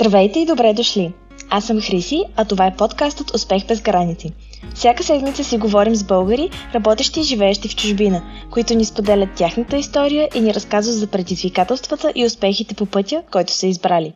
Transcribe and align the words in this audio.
Здравейте 0.00 0.38
и 0.40 0.46
добре 0.46 0.74
дошли! 0.74 1.12
Аз 1.50 1.64
съм 1.64 1.80
Хриси, 1.80 2.24
а 2.36 2.44
това 2.44 2.66
е 2.66 2.76
подкастът 2.76 3.34
Успех 3.34 3.66
без 3.66 3.82
граници. 3.82 4.32
Всяка 4.74 5.04
седмица 5.04 5.44
си 5.44 5.58
говорим 5.58 5.94
с 5.96 6.04
българи, 6.04 6.50
работещи 6.74 7.20
и 7.20 7.22
живеещи 7.22 7.68
в 7.68 7.76
чужбина, 7.76 8.22
които 8.50 8.74
ни 8.74 8.84
споделят 8.84 9.28
тяхната 9.36 9.76
история 9.76 10.28
и 10.34 10.40
ни 10.40 10.54
разказват 10.54 10.96
за 10.96 11.06
предизвикателствата 11.06 12.12
и 12.14 12.26
успехите 12.26 12.74
по 12.74 12.86
пътя, 12.86 13.22
който 13.32 13.52
са 13.52 13.66
избрали. 13.66 14.12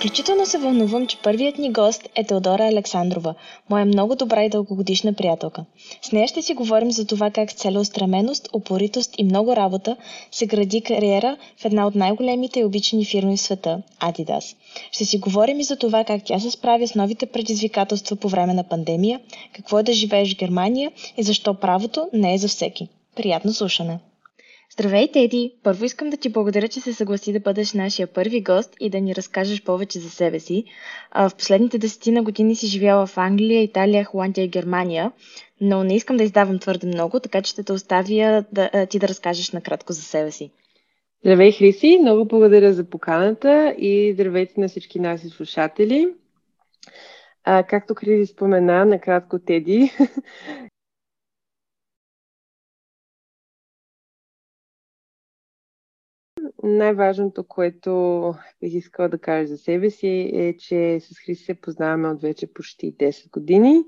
Изключително 0.00 0.46
се 0.46 0.58
вълнувам, 0.58 1.06
че 1.06 1.16
първият 1.16 1.58
ни 1.58 1.72
гост 1.72 2.08
е 2.14 2.24
Теодора 2.24 2.66
Александрова, 2.66 3.34
моя 3.70 3.84
много 3.84 4.14
добра 4.14 4.44
и 4.44 4.48
дългогодишна 4.48 5.12
приятелка. 5.12 5.64
С 6.02 6.12
нея 6.12 6.28
ще 6.28 6.42
си 6.42 6.54
говорим 6.54 6.92
за 6.92 7.06
това 7.06 7.30
как 7.30 7.50
с 7.50 7.54
целеустременост, 7.54 8.48
упоритост 8.54 9.14
и 9.18 9.24
много 9.24 9.56
работа 9.56 9.96
се 10.30 10.46
гради 10.46 10.80
кариера 10.80 11.36
в 11.56 11.64
една 11.64 11.86
от 11.86 11.94
най-големите 11.94 12.60
и 12.60 12.64
обичани 12.64 13.04
фирми 13.04 13.36
в 13.36 13.40
света– 13.40 13.82
Adidas. 14.00 14.56
Ще 14.92 15.04
си 15.04 15.18
говорим 15.18 15.60
и 15.60 15.64
за 15.64 15.76
това 15.76 16.04
как 16.04 16.22
тя 16.24 16.40
се 16.40 16.50
справя 16.50 16.88
с 16.88 16.94
новите 16.94 17.26
предизвикателства 17.26 18.16
по 18.16 18.28
време 18.28 18.54
на 18.54 18.64
пандемия, 18.64 19.20
какво 19.52 19.78
е 19.78 19.82
да 19.82 19.92
живееш 19.92 20.34
в 20.34 20.38
Германия 20.38 20.92
и 21.16 21.22
защо 21.22 21.54
правото 21.54 22.08
не 22.12 22.34
е 22.34 22.38
за 22.38 22.48
всеки. 22.48 22.88
Приятно 23.16 23.52
слушане! 23.52 23.98
Здравей, 24.72 25.12
Теди! 25.12 25.54
Първо 25.62 25.84
искам 25.84 26.10
да 26.10 26.16
ти 26.16 26.28
благодаря, 26.28 26.68
че 26.68 26.80
се 26.80 26.92
съгласи 26.92 27.32
да 27.32 27.40
бъдеш 27.40 27.72
нашия 27.72 28.06
първи 28.06 28.42
гост 28.42 28.76
и 28.80 28.90
да 28.90 29.00
ни 29.00 29.14
разкажеш 29.14 29.62
повече 29.62 29.98
за 29.98 30.10
себе 30.10 30.40
си. 30.40 30.64
В 31.14 31.30
последните 31.38 31.78
десетина 31.78 32.22
години 32.22 32.56
си 32.56 32.66
живяла 32.66 33.06
в 33.06 33.18
Англия, 33.18 33.62
Италия, 33.62 34.04
Холандия 34.04 34.44
и 34.44 34.48
Германия, 34.48 35.12
но 35.60 35.84
не 35.84 35.96
искам 35.96 36.16
да 36.16 36.24
издавам 36.24 36.58
твърде 36.58 36.86
много, 36.86 37.20
така 37.20 37.42
че 37.42 37.50
ще 37.50 37.62
те 37.62 37.72
оставя 37.72 38.44
да, 38.52 38.86
ти 38.86 38.98
да 38.98 39.08
разкажеш 39.08 39.50
накратко 39.50 39.92
за 39.92 40.02
себе 40.02 40.30
си. 40.30 40.50
Здравей, 41.20 41.52
Хриси! 41.52 41.98
Много 42.00 42.24
благодаря 42.24 42.72
за 42.72 42.84
поканата 42.84 43.74
и 43.78 44.12
здравейте 44.14 44.60
на 44.60 44.68
всички 44.68 45.00
наши 45.00 45.28
слушатели. 45.28 46.08
А, 47.44 47.62
както 47.62 47.94
Кризи 47.94 48.26
спомена, 48.26 48.84
накратко 48.84 49.38
Теди 49.38 49.90
най-важното, 56.62 57.44
което 57.44 58.34
бих 58.60 58.74
искала 58.74 59.08
да 59.08 59.18
кажа 59.18 59.46
за 59.46 59.58
себе 59.58 59.90
си 59.90 60.30
е, 60.34 60.56
че 60.56 61.00
с 61.00 61.18
Христи 61.18 61.44
се 61.44 61.60
познаваме 61.60 62.08
от 62.08 62.22
вече 62.22 62.52
почти 62.52 62.96
10 62.96 63.30
години. 63.30 63.84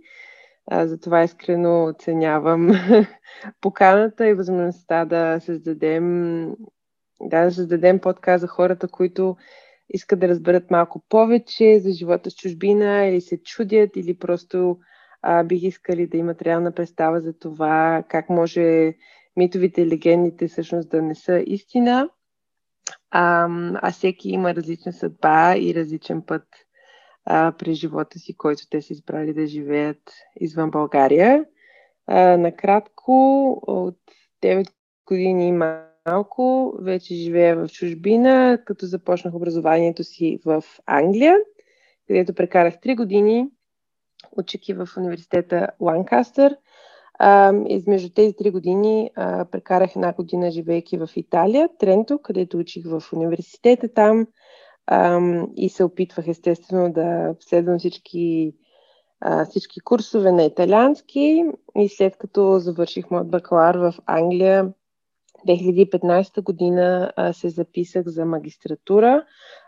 А, 0.67 0.87
затова 0.87 1.23
искрено 1.23 1.85
оценявам 1.85 2.71
поканата 3.61 4.29
и 4.29 4.35
възможността 4.35 5.05
да 5.05 5.41
създадем, 5.41 6.45
да, 7.21 7.45
да 7.45 7.51
създадем 7.51 7.99
подкаст 7.99 8.41
за 8.41 8.47
хората, 8.47 8.89
които 8.89 9.37
искат 9.89 10.19
да 10.19 10.29
разберат 10.29 10.71
малко 10.71 11.03
повече 11.09 11.81
за 11.81 11.91
живота 11.91 12.31
с 12.31 12.35
чужбина 12.35 13.07
или 13.07 13.21
се 13.21 13.43
чудят, 13.43 13.97
или 13.97 14.19
просто 14.19 14.79
а, 15.23 15.45
бих 15.45 15.63
искали 15.63 16.07
да 16.07 16.17
имат 16.17 16.43
реална 16.43 16.73
представа 16.73 17.21
за 17.21 17.39
това 17.39 18.05
как 18.09 18.31
може 18.31 18.95
митовите 19.37 19.83
и 19.83 19.87
легендите 19.87 20.49
всъщност 20.49 20.91
да 20.91 21.03
не 21.03 21.15
са 21.15 21.43
истина 21.47 22.09
а, 23.11 23.49
а 23.75 23.91
всеки 23.93 24.31
има 24.31 24.55
различна 24.55 24.93
съдба 24.93 25.57
и 25.57 25.75
различен 25.75 26.23
път 26.23 26.47
а, 27.25 27.53
през 27.59 27.79
живота 27.79 28.19
си, 28.19 28.37
който 28.37 28.69
те 28.71 28.83
са 28.83 28.93
избрали 28.93 29.35
да 29.35 29.47
живеят 29.47 30.13
извън 30.41 30.71
България. 30.71 31.45
А, 32.07 32.37
накратко, 32.37 33.51
от 33.67 33.99
9 34.43 34.69
години 35.07 35.49
и 35.49 35.53
малко 36.07 36.75
вече 36.81 37.15
живея 37.15 37.57
в 37.57 37.69
чужбина, 37.69 38.59
като 38.65 38.87
започнах 38.87 39.35
образованието 39.35 40.05
си 40.05 40.41
в 40.45 40.65
Англия, 40.87 41.37
където 42.07 42.35
прекарах 42.35 42.75
3 42.75 42.97
години, 42.97 43.49
учики 44.37 44.75
в 44.75 44.89
университета 44.97 45.69
Ланкастър– 45.81 46.57
а, 47.25 47.53
измежду 47.69 48.11
тези 48.11 48.37
три 48.37 48.51
години 48.51 49.11
а, 49.15 49.45
прекарах 49.45 49.97
една 49.97 50.13
година, 50.13 50.51
живейки 50.51 50.99
в 50.99 51.09
Италия, 51.17 51.69
Тренто, 51.79 52.19
където 52.19 52.59
учих 52.59 52.85
в 52.87 53.03
университета 53.13 53.89
там 53.95 54.27
а, 54.87 55.21
и 55.57 55.69
се 55.69 55.85
опитвах 55.85 56.29
естествено 56.29 56.93
да 56.93 57.35
следвам 57.41 57.79
всички, 57.79 58.55
а, 59.21 59.45
всички 59.45 59.81
курсове 59.81 60.33
на 60.33 60.43
италиански 60.43 61.45
и 61.77 61.89
след 61.89 62.17
като 62.17 62.59
завърших 62.59 63.11
моят 63.11 63.31
бакалар 63.31 63.75
в 63.75 63.95
Англия 64.07 64.73
2015 65.49 66.43
година 66.43 67.13
а, 67.17 67.33
се 67.33 67.49
записах 67.49 68.07
за 68.07 68.25
магистратура 68.25 69.25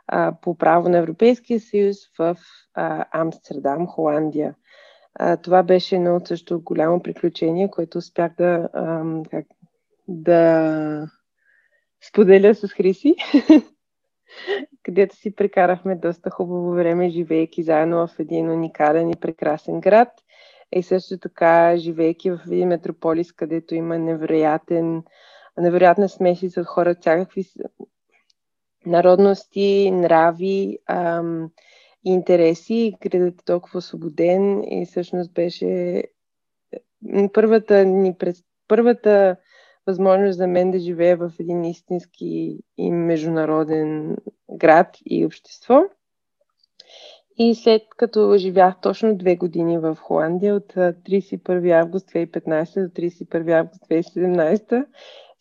а, 0.06 0.32
по 0.42 0.58
право 0.58 0.88
на 0.88 0.98
Европейския 0.98 1.60
съюз 1.60 1.96
в 2.18 2.36
а, 2.74 3.04
Амстердам, 3.12 3.86
Холандия. 3.86 4.54
А, 5.14 5.36
това 5.36 5.62
беше 5.62 5.96
едно 5.96 6.20
също 6.24 6.60
голямо 6.60 7.02
приключение, 7.02 7.70
което 7.70 7.98
успях 7.98 8.32
да, 8.38 8.68
а, 8.72 9.04
как, 9.30 9.46
да 10.08 11.08
споделя 12.08 12.54
с 12.54 12.68
Хриси, 12.68 13.14
където 14.82 15.16
си 15.16 15.34
прекарахме 15.34 15.96
доста 15.96 16.30
хубаво 16.30 16.70
време, 16.70 17.10
живеейки 17.10 17.62
заедно 17.62 18.06
в 18.06 18.18
един 18.18 18.50
уникален 18.50 19.10
и 19.10 19.16
прекрасен 19.16 19.80
град. 19.80 20.08
И 20.72 20.82
също 20.82 21.18
така, 21.18 21.76
живеейки 21.76 22.30
в 22.30 22.40
един 22.46 22.68
метрополис, 22.68 23.32
където 23.32 23.74
има 23.74 23.98
невероятен, 23.98 25.02
невероятна 25.58 26.08
смесица 26.08 26.60
от 26.60 26.66
хора, 26.66 26.94
всякакви 27.00 27.44
народности, 28.86 29.90
нрави, 29.90 30.78
ам, 30.86 31.50
интереси. 32.04 32.94
Градът 33.00 33.40
е 33.40 33.44
толкова 33.44 33.82
свободен 33.82 34.62
и 34.62 34.86
всъщност 34.86 35.32
беше 35.32 36.02
първата, 37.32 37.84
ни, 37.84 38.14
през, 38.18 38.44
първата 38.68 39.36
възможност 39.86 40.36
за 40.36 40.46
мен 40.46 40.70
да 40.70 40.78
живея 40.78 41.16
в 41.16 41.32
един 41.40 41.64
истински 41.64 42.58
и 42.76 42.90
международен 42.90 44.16
град 44.50 44.98
и 45.06 45.26
общество. 45.26 45.80
И 47.38 47.54
след 47.54 47.82
като 47.96 48.36
живях 48.36 48.80
точно 48.80 49.16
две 49.16 49.36
години 49.36 49.78
в 49.78 49.96
Холандия, 50.00 50.54
от 50.54 50.72
31 50.74 51.80
август 51.82 52.08
2015 52.08 52.82
до 52.82 53.00
31 53.00 53.58
август 53.58 53.82
2017, 53.82 54.86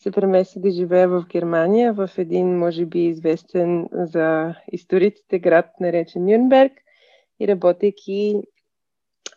се 0.03 0.11
премести 0.11 0.59
да 0.59 0.71
живея 0.71 1.09
в 1.09 1.25
Германия, 1.29 1.93
в 1.93 2.09
един, 2.17 2.57
може 2.57 2.85
би, 2.85 2.99
известен 2.99 3.89
за 3.91 4.55
историците 4.71 5.39
град, 5.39 5.65
наречен 5.79 6.25
Нюрнберг, 6.25 6.71
и 7.39 7.47
работейки 7.47 8.41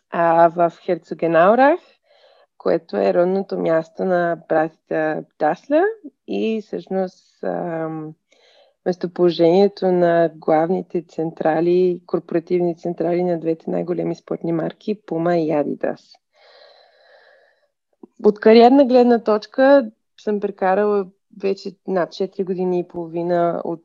а, 0.09 0.49
в 0.49 0.73
Херцогенаурах, 0.85 1.79
което 2.57 2.97
е 2.97 3.13
родното 3.13 3.59
място 3.59 4.05
на 4.05 4.37
братята 4.49 5.23
Дасля 5.39 5.83
и 6.27 6.61
всъщност 6.61 7.43
местоположението 8.85 9.91
на 9.91 10.31
главните 10.35 11.05
централи, 11.07 12.01
корпоративни 12.05 12.77
централи 12.77 13.23
на 13.23 13.39
двете 13.39 13.69
най-големи 13.69 14.15
спортни 14.15 14.51
марки 14.51 15.01
Puma 15.01 15.35
и 15.35 15.49
Adidas. 15.49 16.15
От 18.23 18.39
кариерна 18.39 18.85
гледна 18.85 19.23
точка 19.23 19.91
съм 20.27 20.39
прекарала 20.39 21.05
вече 21.41 21.71
над 21.87 22.09
4 22.09 22.45
години 22.45 22.79
и 22.79 22.87
половина 22.87 23.61
от 23.63 23.81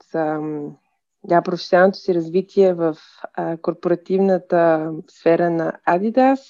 да, 1.24 1.42
професионалното 1.42 1.98
си 1.98 2.14
развитие 2.14 2.74
в 2.74 2.96
а, 3.34 3.56
корпоративната 3.56 4.92
сфера 5.08 5.50
на 5.50 5.72
Adidas, 5.88 6.40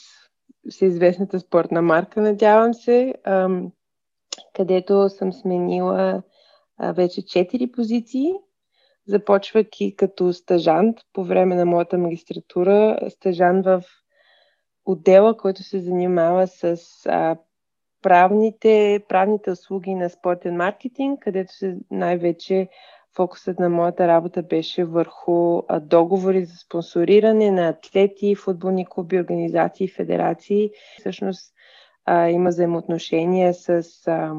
всеизвестната 0.70 1.40
спортна 1.40 1.82
марка, 1.82 2.20
надявам 2.20 2.74
се, 2.74 3.14
ам, 3.24 3.72
където 4.54 5.08
съм 5.08 5.32
сменила 5.32 6.22
а, 6.78 6.92
вече 6.92 7.20
4 7.20 7.70
позиции, 7.72 8.32
започвайки 9.06 9.96
като 9.96 10.32
стажант 10.32 10.98
по 11.12 11.24
време 11.24 11.54
на 11.54 11.66
моята 11.66 11.98
магистратура, 11.98 12.98
стажант 13.08 13.64
в 13.64 13.82
отдела, 14.84 15.36
който 15.36 15.62
се 15.62 15.80
занимава 15.80 16.46
с 16.46 16.76
а, 17.06 17.36
правните, 18.02 19.04
правните 19.08 19.50
услуги 19.50 19.94
на 19.94 20.10
спортен 20.10 20.56
маркетинг, 20.56 21.20
където 21.22 21.52
най-вече 21.90 22.68
фокусът 23.16 23.58
на 23.58 23.68
моята 23.68 24.08
работа 24.08 24.42
беше 24.42 24.84
върху 24.84 25.62
договори 25.80 26.44
за 26.44 26.56
спонсориране 26.56 27.50
на 27.50 27.68
атлети, 27.68 28.34
футболни 28.34 28.86
клуби, 28.86 29.20
организации, 29.20 29.88
федерации. 29.88 30.70
Всъщност 30.98 31.54
а, 32.04 32.28
има 32.28 32.48
взаимоотношения 32.48 33.54
с 33.54 33.82
а, 34.06 34.32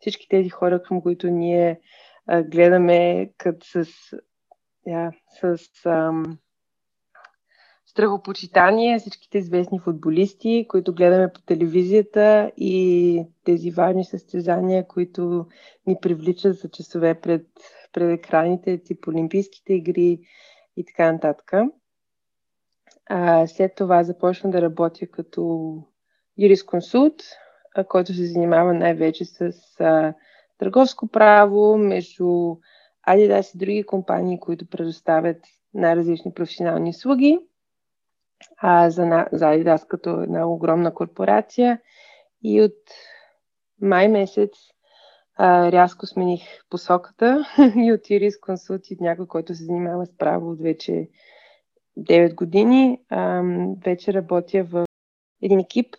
всички 0.00 0.28
тези 0.28 0.48
хора, 0.48 0.82
към 0.82 1.02
които 1.02 1.26
ние 1.26 1.80
а, 2.26 2.42
гледаме 2.42 3.30
като 3.38 3.66
с, 3.66 3.84
yeah, 4.88 5.12
с, 5.40 5.44
а, 5.44 5.58
с 5.62 6.45
страхопочитание 7.96 8.98
всичките 8.98 9.38
известни 9.38 9.78
футболисти, 9.78 10.66
които 10.68 10.94
гледаме 10.94 11.32
по 11.32 11.40
телевизията 11.40 12.52
и 12.56 13.24
тези 13.44 13.70
важни 13.70 14.04
състезания, 14.04 14.86
които 14.88 15.46
ни 15.86 15.96
привличат 16.02 16.56
за 16.56 16.68
часове 16.70 17.20
пред, 17.20 17.46
пред 17.92 18.18
екраните, 18.18 18.78
тип 18.78 19.08
Олимпийските 19.08 19.74
игри 19.74 20.20
и 20.76 20.84
така 20.84 21.12
нататък. 21.12 21.52
А, 23.06 23.46
след 23.46 23.74
това 23.76 24.02
започна 24.02 24.50
да 24.50 24.62
работя 24.62 25.06
като 25.06 25.72
юрисконсулт, 26.38 27.22
който 27.88 28.14
се 28.14 28.26
занимава 28.26 28.74
най-вече 28.74 29.24
с 29.24 29.52
а, 29.80 30.14
търговско 30.58 31.08
право 31.08 31.78
между 31.78 32.56
Adidas 33.08 33.54
и 33.54 33.58
други 33.58 33.86
компании, 33.86 34.40
които 34.40 34.66
предоставят 34.66 35.38
най-различни 35.74 36.34
професионални 36.34 36.90
услуги. 36.90 37.38
А, 38.56 38.90
за, 38.90 39.26
за 39.32 39.44
Adidas 39.44 39.86
като 39.86 40.20
една 40.20 40.46
огромна 40.46 40.94
корпорация. 40.94 41.80
И 42.42 42.62
от 42.62 42.76
май 43.80 44.08
месец 44.08 44.50
а, 45.36 45.72
рязко 45.72 46.06
смених 46.06 46.42
посоката 46.70 47.44
и 47.76 47.92
от 47.92 48.10
юрист 48.10 48.40
консулт 48.40 48.90
и 48.90 48.96
някой, 49.00 49.26
който 49.26 49.54
се 49.54 49.64
занимава 49.64 50.06
с 50.06 50.16
право 50.16 50.50
от 50.50 50.60
вече 50.60 51.08
9 51.98 52.34
години. 52.34 53.00
А, 53.08 53.42
вече 53.84 54.12
работя 54.12 54.64
в 54.64 54.84
един 55.42 55.58
екип, 55.58 55.96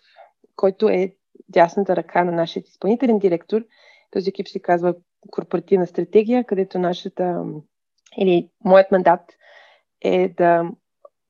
който 0.56 0.88
е 0.88 1.14
дясната 1.48 1.96
ръка 1.96 2.24
на 2.24 2.32
нашия 2.32 2.62
изпълнителен 2.66 3.18
директор. 3.18 3.64
Този 4.10 4.28
екип 4.28 4.48
се 4.48 4.62
казва 4.62 4.94
Корпоративна 5.30 5.86
стратегия, 5.86 6.44
където 6.44 6.78
нашата 6.78 7.44
или 8.18 8.50
моят 8.64 8.90
мандат 8.90 9.20
е 10.00 10.28
да, 10.28 10.70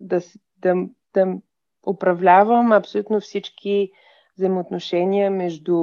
да, 0.00 0.20
да, 0.56 0.74
да 1.18 1.38
управлявам 1.86 2.72
абсолютно 2.72 3.20
всички 3.20 3.90
взаимоотношения 4.38 5.30
между 5.30 5.76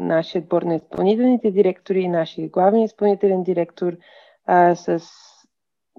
нашия 0.00 0.42
отбор 0.42 0.62
на 0.62 0.74
изпълнителните 0.74 1.50
директори 1.50 2.00
и 2.00 2.08
нашия 2.08 2.48
главен 2.48 2.82
изпълнителен 2.82 3.42
директор 3.42 3.96
а, 4.46 4.74
с, 4.74 5.00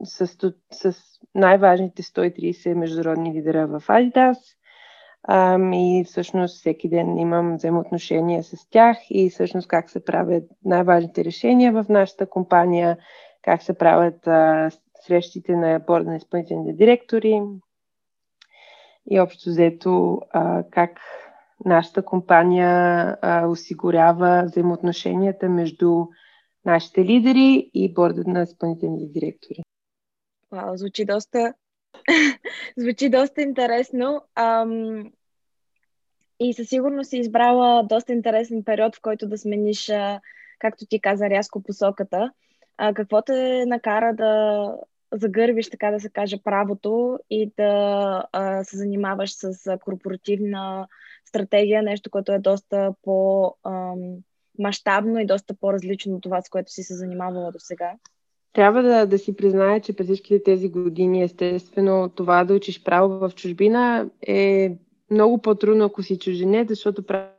с, 0.04 0.28
с, 0.28 0.54
с 0.72 0.96
най-важните 1.36 2.04
130 2.04 2.74
международни 2.74 3.34
лидера 3.34 3.68
в 3.68 3.82
Adidas. 3.88 4.38
А, 5.24 5.60
и 5.74 6.04
всъщност 6.08 6.60
всеки 6.60 6.90
ден 6.90 7.18
имам 7.18 7.56
взаимоотношения 7.56 8.44
с 8.44 8.70
тях 8.70 8.98
и 9.10 9.30
всъщност 9.30 9.68
как 9.68 9.90
се 9.90 10.06
правят 10.06 10.44
най-важните 10.66 11.26
решения 11.26 11.72
в 11.72 11.86
нашата 11.90 12.30
компания, 12.30 12.98
как 13.42 13.64
се 13.64 13.78
правят 13.78 14.28
а, 14.28 14.70
срещите 15.02 15.56
на 15.56 15.80
борда 15.80 16.10
на 16.10 16.16
изпълнителните 16.16 16.74
директори 16.74 17.42
и 19.10 19.20
общо 19.20 19.50
взето 19.50 20.22
а, 20.30 20.64
как 20.72 21.00
нашата 21.66 22.06
компания 22.06 22.70
а, 23.22 23.48
осигурява 23.48 24.44
взаимоотношенията 24.46 25.50
между 25.50 26.06
нашите 26.66 27.06
лидери 27.06 27.72
и 27.74 27.94
борда 27.94 28.24
на 28.28 28.44
изпълнителните 28.44 29.06
директори. 29.20 29.64
Вау, 30.52 30.78
звучи 30.78 31.06
доста 31.06 31.54
звучи 32.78 33.10
доста 33.10 33.42
интересно. 33.42 34.22
Ам... 34.36 35.12
И 36.40 36.54
със 36.54 36.70
сигурност 36.70 37.10
си 37.10 37.18
избрала 37.18 37.84
доста 37.84 38.14
интересен 38.14 38.64
период, 38.64 38.96
в 38.96 39.02
който 39.02 39.28
да 39.28 39.38
смениш, 39.38 39.92
както 40.60 40.86
ти 40.86 41.02
каза, 41.02 41.30
рязко 41.30 41.64
посоката. 41.64 42.32
А, 42.78 42.94
какво 42.94 43.22
те 43.22 43.66
накара 43.66 44.16
да 44.16 44.76
загърбиш, 45.14 45.70
така 45.70 45.92
да 45.92 46.00
се 46.00 46.10
каже, 46.10 46.44
правото 46.44 47.20
и 47.30 47.52
да 47.58 48.24
а, 48.32 48.64
се 48.64 48.78
занимаваш 48.78 49.34
с 49.36 49.78
корпоративна 49.78 50.88
стратегия, 51.26 51.84
нещо, 51.84 52.10
което 52.10 52.32
е 52.32 52.40
доста 52.40 52.94
по-мащабно 53.02 53.60
и 55.20 55.26
доста 55.26 55.54
по-различно 55.54 56.16
от 56.16 56.24
това, 56.24 56.42
с 56.42 56.50
което 56.50 56.72
си 56.72 56.84
се 56.84 56.96
занимавала 56.96 57.52
до 57.52 57.60
сега? 57.60 57.92
Трябва 58.54 58.84
да, 58.84 59.06
да 59.06 59.18
си 59.18 59.36
призная, 59.36 59.82
че 59.82 59.96
през 59.96 60.08
всичките 60.08 60.44
тези 60.44 60.70
години, 60.70 61.24
естествено, 61.24 62.10
това 62.10 62.44
да 62.44 62.54
учиш 62.54 62.84
право 62.84 63.20
в 63.20 63.32
чужбина 63.36 64.10
е 64.28 64.78
много 65.12 65.42
по-трудно, 65.42 65.86
ако 65.86 66.04
си 66.04 66.20
чужденец, 66.20 66.68
защото 66.68 67.06
право 67.06 67.30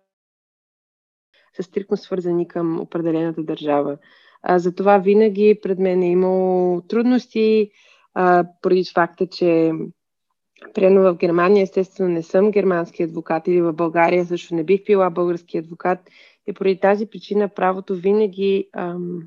са 1.57 1.63
стрикно 1.63 1.97
свързани 1.97 2.49
към 2.49 2.81
определената 2.81 3.43
държава. 3.43 3.99
А, 4.43 4.59
затова 4.59 4.99
винаги 4.99 5.59
пред 5.63 5.79
мен 5.79 6.03
е 6.03 6.11
имало 6.11 6.81
трудности, 6.81 7.71
а, 8.15 8.45
поради 8.63 8.85
факта, 8.95 9.27
че 9.27 9.73
Примерно 10.75 11.03
в 11.03 11.17
Германия, 11.17 11.63
естествено, 11.63 12.09
не 12.09 12.23
съм 12.23 12.51
германски 12.51 13.03
адвокат 13.03 13.49
или 13.49 13.61
в 13.61 13.73
България 13.73 14.25
също 14.25 14.55
не 14.55 14.65
бих 14.65 14.85
била 14.85 15.11
български 15.11 15.59
адвокат. 15.59 15.99
И 16.47 16.53
поради 16.53 16.81
тази 16.81 17.07
причина 17.07 17.49
правото 17.49 17.95
винаги 17.95 18.69
ам, 18.73 19.23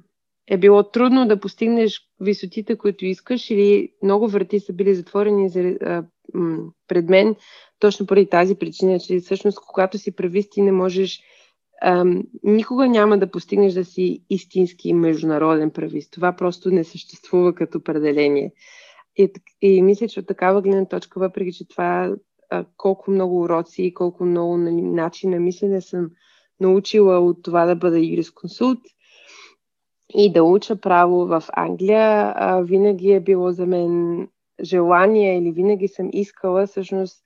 е 0.48 0.58
било 0.58 0.84
трудно 0.84 1.28
да 1.28 1.40
постигнеш 1.40 2.02
висотите, 2.22 2.78
които 2.78 3.06
искаш 3.06 3.50
или 3.50 3.90
много 4.04 4.28
врати 4.28 4.60
са 4.60 4.74
били 4.74 4.96
затворени 4.96 5.50
за, 5.50 5.60
а, 5.60 6.04
м, 6.34 6.58
пред 6.88 7.10
мен 7.10 7.36
точно 7.80 8.06
поради 8.06 8.30
тази 8.30 8.56
причина, 8.56 9.00
че 9.00 9.20
всъщност 9.20 9.60
когато 9.68 9.98
си 9.98 10.16
правист 10.16 10.52
ти 10.52 10.62
не 10.62 10.72
можеш 10.72 11.20
ам, 11.82 12.24
никога 12.44 12.88
няма 12.88 13.18
да 13.18 13.32
постигнеш 13.32 13.74
да 13.74 13.86
си 13.86 14.24
истински 14.30 14.94
международен 14.94 15.72
правист. 15.72 16.12
Това 16.12 16.36
просто 16.36 16.72
не 16.72 16.84
съществува 16.84 17.56
като 17.56 17.78
определение. 17.78 18.54
И, 19.18 19.32
и 19.62 19.82
мисля, 19.82 20.08
че 20.08 20.20
от 20.20 20.28
такава 20.28 20.62
гледна 20.62 20.86
точка, 20.86 21.20
въпреки 21.20 21.54
че 21.54 21.68
това 21.68 22.16
а, 22.50 22.66
колко 22.78 23.12
много 23.12 23.42
уроци 23.42 23.84
и 23.84 23.94
колко 23.94 24.26
много 24.26 24.58
начин 24.58 25.30
на 25.30 25.40
мислене 25.40 25.82
съм 25.82 26.10
научила 26.60 27.20
от 27.20 27.44
това 27.44 27.66
да 27.66 27.76
бъда 27.76 28.00
юрисконсулт 28.00 28.80
и 30.14 30.34
да 30.34 30.44
уча 30.44 30.76
право 30.76 31.26
в 31.26 31.44
Англия, 31.54 32.34
а, 32.36 32.62
винаги 32.62 33.12
е 33.12 33.20
било 33.20 33.52
за 33.52 33.66
мен 33.66 34.28
желание 34.64 35.38
или 35.38 35.52
винаги 35.52 35.88
съм 35.88 36.10
искала 36.14 36.68
всъщност 36.68 37.25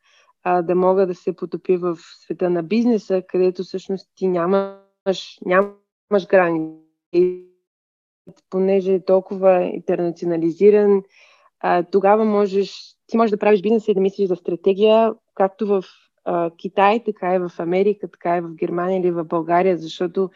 а, 0.52 0.62
да 0.62 0.76
мога 0.76 1.08
да 1.08 1.16
се 1.16 1.36
потопи 1.36 1.78
в 1.78 1.98
света 2.24 2.50
на 2.50 2.64
бизнеса, 2.64 3.24
където 3.28 3.64
всъщност 3.64 4.10
ти 4.16 4.28
нямаш, 4.28 5.40
нямаш 5.46 6.28
граници. 6.30 7.46
Понеже 8.50 8.94
е 8.94 9.06
толкова 9.06 9.64
интернационализиран, 9.64 11.04
а, 11.60 11.84
тогава 11.84 12.26
можеш, 12.26 12.96
ти 13.08 13.18
можеш 13.18 13.32
да 13.32 13.38
правиш 13.38 13.62
бизнеса 13.62 13.92
и 13.92 13.94
да 13.94 14.02
мислиш 14.02 14.28
за 14.28 14.36
стратегия, 14.36 15.14
както 15.36 15.68
в 15.68 15.84
а, 16.26 16.52
Китай, 16.58 17.04
така 17.04 17.36
и 17.36 17.40
в 17.40 17.52
Америка, 17.58 18.08
така 18.12 18.38
и 18.38 18.42
в 18.42 18.56
Германия 18.56 19.00
или 19.00 19.12
в 19.12 19.24
България, 19.24 19.78
защото 19.78 20.30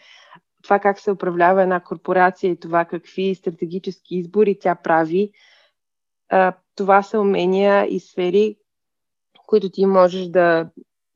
това 0.63 0.79
как 0.79 0.99
се 0.99 1.11
управлява 1.11 1.63
една 1.63 1.79
корпорация 1.79 2.51
и 2.51 2.59
това 2.59 2.85
какви 2.85 3.35
стратегически 3.35 4.15
избори 4.15 4.59
тя 4.59 4.75
прави, 4.75 5.31
а, 6.29 6.53
това 6.75 7.01
са 7.01 7.19
умения 7.19 7.85
и 7.95 7.99
сфери, 7.99 8.57
които 9.53 9.69
ти 9.69 9.85
можеш 9.85 10.27
да, 10.27 10.69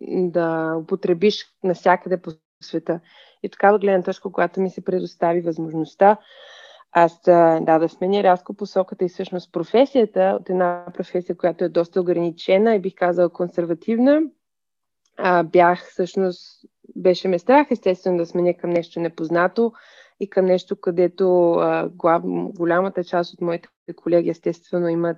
да 0.10 0.75
употребиш 0.82 1.46
навсякъде 1.63 2.22
по 2.22 2.32
света. 2.63 3.00
И 3.44 3.50
такава 3.50 3.79
гледна 3.79 4.03
точка, 4.03 4.32
когато 4.32 4.62
ми 4.62 4.70
се 4.70 4.84
предостави 4.84 5.41
възможността, 5.41 6.17
аз 6.91 7.22
да, 7.22 7.60
да, 7.60 7.89
сменя 7.89 8.24
рязко 8.24 8.53
посоката 8.53 9.06
и 9.06 9.10
всъщност 9.10 9.51
професията 9.51 10.38
от 10.41 10.50
една 10.50 10.86
професия, 10.94 11.38
която 11.38 11.63
е 11.63 11.70
доста 11.70 12.01
ограничена 12.01 12.75
и 12.75 12.79
бих 12.79 12.96
казала 12.96 13.29
консервативна, 13.29 14.22
а, 15.17 15.44
бях 15.44 15.86
всъщност, 15.89 16.65
беше 16.96 17.27
ме 17.27 17.39
страх 17.39 17.67
естествено 17.72 18.17
да 18.17 18.25
сменя 18.25 18.53
към 18.58 18.70
нещо 18.70 19.00
непознато 19.00 19.72
и 20.20 20.29
към 20.29 20.46
нещо, 20.46 20.75
където 20.75 21.53
а, 21.53 21.89
голямата 22.58 23.03
част 23.03 23.34
от 23.34 23.41
моите 23.41 23.70
колеги 23.96 24.29
естествено 24.29 24.89
имат 24.89 25.17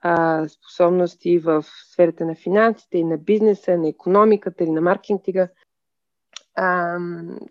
а, 0.00 0.48
способности 0.48 1.38
в 1.38 1.64
сферата 1.92 2.24
на 2.24 2.34
финансите 2.34 2.98
и 2.98 3.04
на 3.04 3.18
бизнеса, 3.18 3.78
на 3.78 3.88
економиката 3.88 4.64
или 4.64 4.70
на 4.70 4.80
маркетинга. 4.80 5.48
А, 6.54 6.98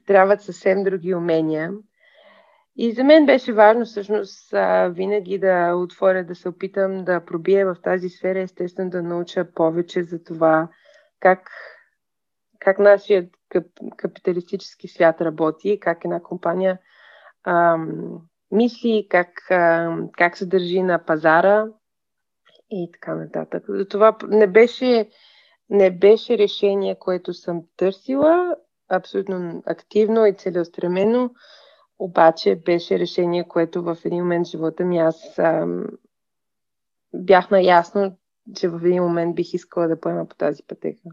трябват 0.05 0.41
съвсем 0.41 0.83
други 0.83 1.15
умения. 1.15 1.73
И 2.75 2.91
за 2.91 3.03
мен 3.03 3.25
беше 3.25 3.53
важно 3.53 3.85
всъщност 3.85 4.49
винаги 4.89 5.39
да 5.39 5.75
отворя, 5.75 6.23
да 6.23 6.35
се 6.35 6.49
опитам 6.49 7.05
да 7.05 7.25
пробия 7.25 7.65
в 7.65 7.81
тази 7.81 8.09
сфера, 8.09 8.39
естествено 8.39 8.89
да 8.89 9.03
науча 9.03 9.51
повече 9.53 10.03
за 10.03 10.23
това 10.23 10.67
как, 11.19 11.49
как 12.59 12.79
нашият 12.79 13.29
капиталистически 13.97 14.87
свят 14.87 15.21
работи, 15.21 15.79
как 15.79 16.05
една 16.05 16.19
компания 16.19 16.79
ам, 17.43 18.21
мисли, 18.51 19.07
как, 19.09 19.51
ам, 19.51 20.09
как 20.17 20.37
се 20.37 20.45
държи 20.45 20.81
на 20.81 21.05
пазара 21.05 21.67
и 22.71 22.89
така 22.93 23.15
нататък. 23.15 23.63
Това 23.89 24.17
не 24.27 24.47
беше, 24.47 25.09
не 25.69 25.91
беше 25.91 26.37
решение, 26.37 26.95
което 26.99 27.33
съм 27.33 27.61
търсила 27.77 28.55
абсолютно 28.89 29.63
активно 29.65 30.25
и 30.25 30.33
целеустремено 30.33 31.31
обаче 31.99 32.55
беше 32.55 32.99
решение, 32.99 33.47
което 33.47 33.83
в 33.83 33.97
един 34.05 34.19
момент 34.19 34.47
в 34.47 34.51
живота 34.51 34.85
ми 34.85 34.97
аз 34.97 35.39
ам, 35.39 35.85
бях 37.13 37.51
наясно, 37.51 38.17
че 38.55 38.69
в 38.69 38.85
един 38.85 39.03
момент 39.03 39.35
бих 39.35 39.53
искала 39.53 39.87
да 39.87 39.99
поема 39.99 40.25
по 40.25 40.35
тази 40.35 40.63
пътека. 40.63 41.09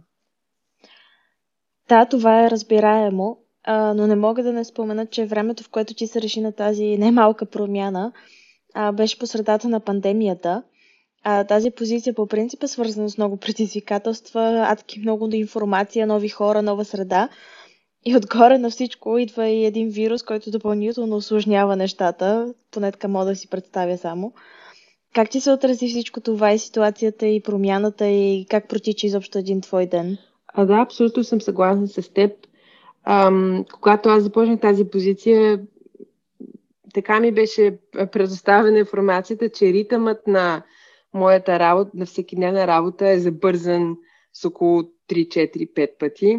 Да, 1.88 2.06
това 2.06 2.44
е 2.44 2.50
разбираемо, 2.50 3.38
а, 3.64 3.94
но 3.94 4.06
не 4.06 4.16
мога 4.16 4.42
да 4.42 4.52
не 4.52 4.64
спомена, 4.64 5.06
че 5.06 5.26
времето, 5.26 5.62
в 5.62 5.70
което 5.70 5.94
ти 5.94 6.06
се 6.06 6.22
реши 6.22 6.40
на 6.40 6.52
тази 6.52 6.98
немалка 6.98 7.46
промяна, 7.46 8.12
а, 8.74 8.92
беше 8.92 9.18
по 9.18 9.26
средата 9.26 9.68
на 9.68 9.80
пандемията. 9.80 10.62
А, 11.28 11.44
тази 11.44 11.70
позиция 11.70 12.14
по 12.14 12.26
принцип 12.26 12.62
е 12.62 12.68
свързана 12.68 13.10
с 13.10 13.18
много 13.18 13.36
предизвикателства, 13.36 14.66
адски 14.68 15.00
много 15.00 15.28
информация, 15.32 16.06
нови 16.06 16.28
хора, 16.28 16.62
нова 16.62 16.84
среда. 16.84 17.28
И 18.04 18.16
отгоре 18.16 18.58
на 18.58 18.70
всичко 18.70 19.18
идва 19.18 19.48
и 19.48 19.64
един 19.64 19.88
вирус, 19.88 20.22
който 20.22 20.50
допълнително 20.50 21.16
осложнява 21.16 21.76
нещата, 21.76 22.54
поне 22.70 22.92
така 22.92 23.08
мога 23.08 23.24
да 23.24 23.36
си 23.36 23.48
представя 23.48 23.98
само. 23.98 24.32
Как 25.14 25.30
ти 25.30 25.40
се 25.40 25.52
отрази 25.52 25.88
всичко 25.88 26.20
това 26.20 26.52
и 26.52 26.58
ситуацията 26.58 27.26
и 27.26 27.42
промяната 27.42 28.06
и 28.06 28.46
как 28.50 28.68
протича 28.68 29.06
изобщо 29.06 29.38
един 29.38 29.60
твой 29.60 29.86
ден? 29.86 30.16
А 30.54 30.64
да, 30.64 30.74
абсолютно 30.74 31.24
съм 31.24 31.40
съгласна 31.40 31.88
с 31.88 32.12
теб. 32.12 32.32
Ам, 33.04 33.64
когато 33.80 34.08
аз 34.08 34.22
започнах 34.22 34.60
тази 34.60 34.84
позиция, 34.84 35.60
така 36.94 37.20
ми 37.20 37.32
беше 37.32 37.78
предоставена 38.12 38.78
информацията, 38.78 39.48
че 39.48 39.72
ритъмът 39.72 40.26
на 40.26 40.62
моята 41.16 41.58
работа, 41.58 41.90
на 41.94 42.06
всеки 42.06 42.36
дневна 42.36 42.66
работа 42.66 43.08
е 43.08 43.18
забързан 43.18 43.96
с 44.32 44.44
около 44.44 44.82
3-4-5 45.10 45.98
пъти. 45.98 46.38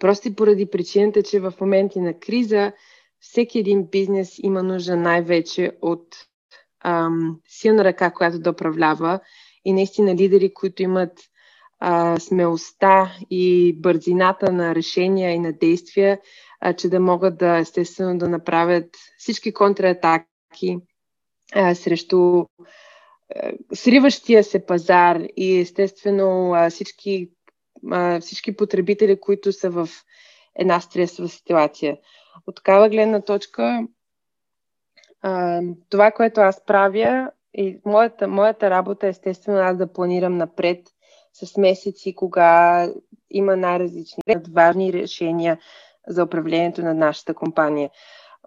Просто 0.00 0.34
поради 0.34 0.66
причината, 0.66 1.22
че 1.22 1.40
в 1.40 1.54
моменти 1.60 2.00
на 2.00 2.18
криза 2.18 2.72
всеки 3.20 3.58
един 3.58 3.86
бизнес 3.86 4.38
има 4.38 4.62
нужда 4.62 4.96
най-вече 4.96 5.72
от 5.82 6.06
ам, 6.84 7.40
силна 7.48 7.84
ръка, 7.84 8.10
която 8.10 8.38
да 8.38 8.50
управлява 8.50 9.20
и 9.64 9.72
наистина 9.72 10.14
лидери, 10.14 10.54
които 10.54 10.82
имат 10.82 11.20
а, 11.78 12.20
смелостта 12.20 13.16
и 13.30 13.74
бързината 13.80 14.52
на 14.52 14.74
решения 14.74 15.30
и 15.30 15.38
на 15.38 15.52
действия, 15.52 16.20
а, 16.60 16.72
че 16.72 16.88
да 16.88 17.00
могат 17.00 17.38
да 17.38 17.58
естествено 17.58 18.18
да 18.18 18.28
направят 18.28 18.86
всички 19.18 19.52
контратаки 19.52 20.78
а, 21.54 21.74
срещу 21.74 22.44
сриващия 23.74 24.44
се 24.44 24.66
пазар 24.66 25.20
и 25.36 25.58
естествено 25.58 26.54
всички, 26.70 27.30
всички 28.20 28.56
потребители, 28.56 29.20
които 29.20 29.52
са 29.52 29.70
в 29.70 29.88
една 30.54 30.80
стресова 30.80 31.28
ситуация. 31.28 31.96
От 32.46 32.56
такава 32.56 32.88
гледна 32.88 33.20
точка, 33.20 33.86
това, 35.90 36.10
което 36.10 36.40
аз 36.40 36.64
правя 36.64 37.30
и 37.54 37.80
моята, 37.84 38.28
моята 38.28 38.70
работа, 38.70 39.06
естествено, 39.06 39.58
аз 39.58 39.76
да 39.76 39.92
планирам 39.92 40.36
напред 40.36 40.80
с 41.32 41.56
месеци, 41.56 42.14
кога 42.14 42.88
има 43.30 43.56
най-различни 43.56 44.22
важни 44.52 44.92
решения 44.92 45.58
за 46.08 46.24
управлението 46.24 46.82
на 46.82 46.94
нашата 46.94 47.34
компания. 47.34 47.90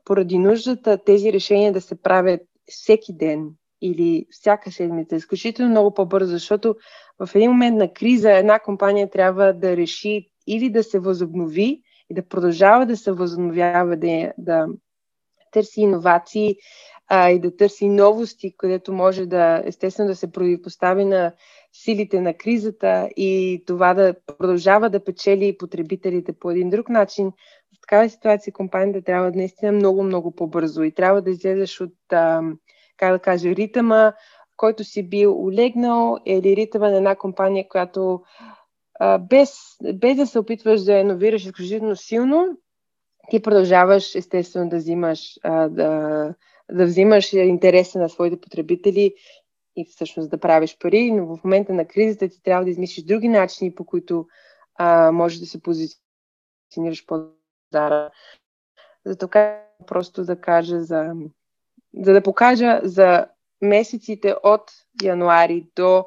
Поради 0.05 0.37
нуждата 0.37 1.03
тези 1.03 1.33
решения 1.33 1.73
да 1.73 1.81
се 1.81 2.01
правят 2.01 2.41
всеки 2.67 3.13
ден 3.17 3.49
или 3.85 4.25
всяка 4.29 4.71
седмица, 4.71 5.15
изключително 5.15 5.71
много 5.71 5.93
по-бързо, 5.93 6.31
защото 6.31 6.75
в 7.19 7.35
един 7.35 7.51
момент 7.51 7.77
на 7.77 7.93
криза 7.93 8.31
една 8.31 8.59
компания 8.59 9.09
трябва 9.09 9.53
да 9.53 9.77
реши 9.77 10.29
или 10.47 10.69
да 10.69 10.83
се 10.83 10.99
възобнови 10.99 11.81
и 12.09 12.13
да 12.13 12.27
продължава 12.27 12.85
да 12.85 12.97
се 12.97 13.11
възобновява, 13.11 13.97
да, 13.97 14.33
да 14.37 14.67
търси 15.51 15.81
иновации 15.81 16.55
а, 17.07 17.29
и 17.29 17.39
да 17.39 17.55
търси 17.55 17.87
новости, 17.87 18.53
където 18.57 18.93
може 18.93 19.25
да 19.25 19.61
естествено 19.65 20.07
да 20.09 20.15
се 20.15 20.31
противопостави 20.31 21.05
на 21.05 21.33
силите 21.73 22.21
на 22.21 22.33
кризата 22.33 23.09
и 23.15 23.63
това 23.67 23.93
да 23.93 24.15
продължава 24.37 24.89
да 24.89 25.03
печели 25.03 25.57
потребителите 25.57 26.33
по 26.33 26.51
един 26.51 26.69
друг 26.69 26.89
начин, 26.89 27.31
в 27.77 27.81
такава 27.81 28.09
ситуация 28.09 28.53
компанията 28.53 29.01
трябва 29.01 29.31
наистина 29.31 29.71
много, 29.71 30.03
много 30.03 30.35
по-бързо 30.35 30.83
и 30.83 30.91
трябва 30.91 31.21
да 31.21 31.31
излезеш 31.31 31.81
от, 31.81 31.93
а, 32.11 32.41
как 32.97 33.11
да 33.11 33.19
кажа, 33.19 33.49
ритъма, 33.49 34.13
който 34.57 34.83
си 34.83 35.09
бил 35.09 35.45
олегнал 35.45 36.17
или 36.25 36.55
ритъма 36.55 36.89
на 36.89 36.97
една 36.97 37.15
компания, 37.15 37.67
която 37.67 38.21
а, 38.99 39.17
без, 39.17 39.57
без 39.93 40.17
да 40.17 40.27
се 40.27 40.39
опитваш 40.39 40.81
да 40.81 40.93
иновираш 40.93 41.45
изключително 41.45 41.95
силно, 41.95 42.57
ти 43.29 43.41
продължаваш 43.41 44.15
естествено 44.15 44.69
да 44.69 44.77
взимаш, 44.77 45.39
а, 45.43 45.69
да, 45.69 46.33
да 46.71 46.85
взимаш 46.85 47.33
интереса 47.33 47.99
на 47.99 48.09
своите 48.09 48.39
потребители 48.41 49.13
и 49.75 49.85
всъщност 49.85 50.29
да 50.29 50.39
правиш 50.39 50.77
пари, 50.77 51.11
но 51.11 51.25
в 51.25 51.43
момента 51.43 51.73
на 51.73 51.85
кризата 51.87 52.29
ти 52.29 52.43
трябва 52.43 52.63
да 52.63 52.69
измислиш 52.69 53.05
други 53.05 53.27
начини, 53.27 53.75
по 53.75 53.85
които 53.85 54.27
а, 54.75 55.11
можеш 55.11 55.39
да 55.39 55.45
се 55.45 55.61
позиционираш 55.61 57.05
по-зара. 57.07 58.11
За 59.05 59.17
така 59.17 59.61
просто 59.87 60.25
да 60.25 60.41
кажа 60.41 60.83
за, 60.83 61.13
за 62.01 62.13
да 62.13 62.23
покажа 62.23 62.79
за 62.83 63.27
месеците 63.61 64.35
от 64.43 64.71
януари 65.03 65.67
до 65.75 66.05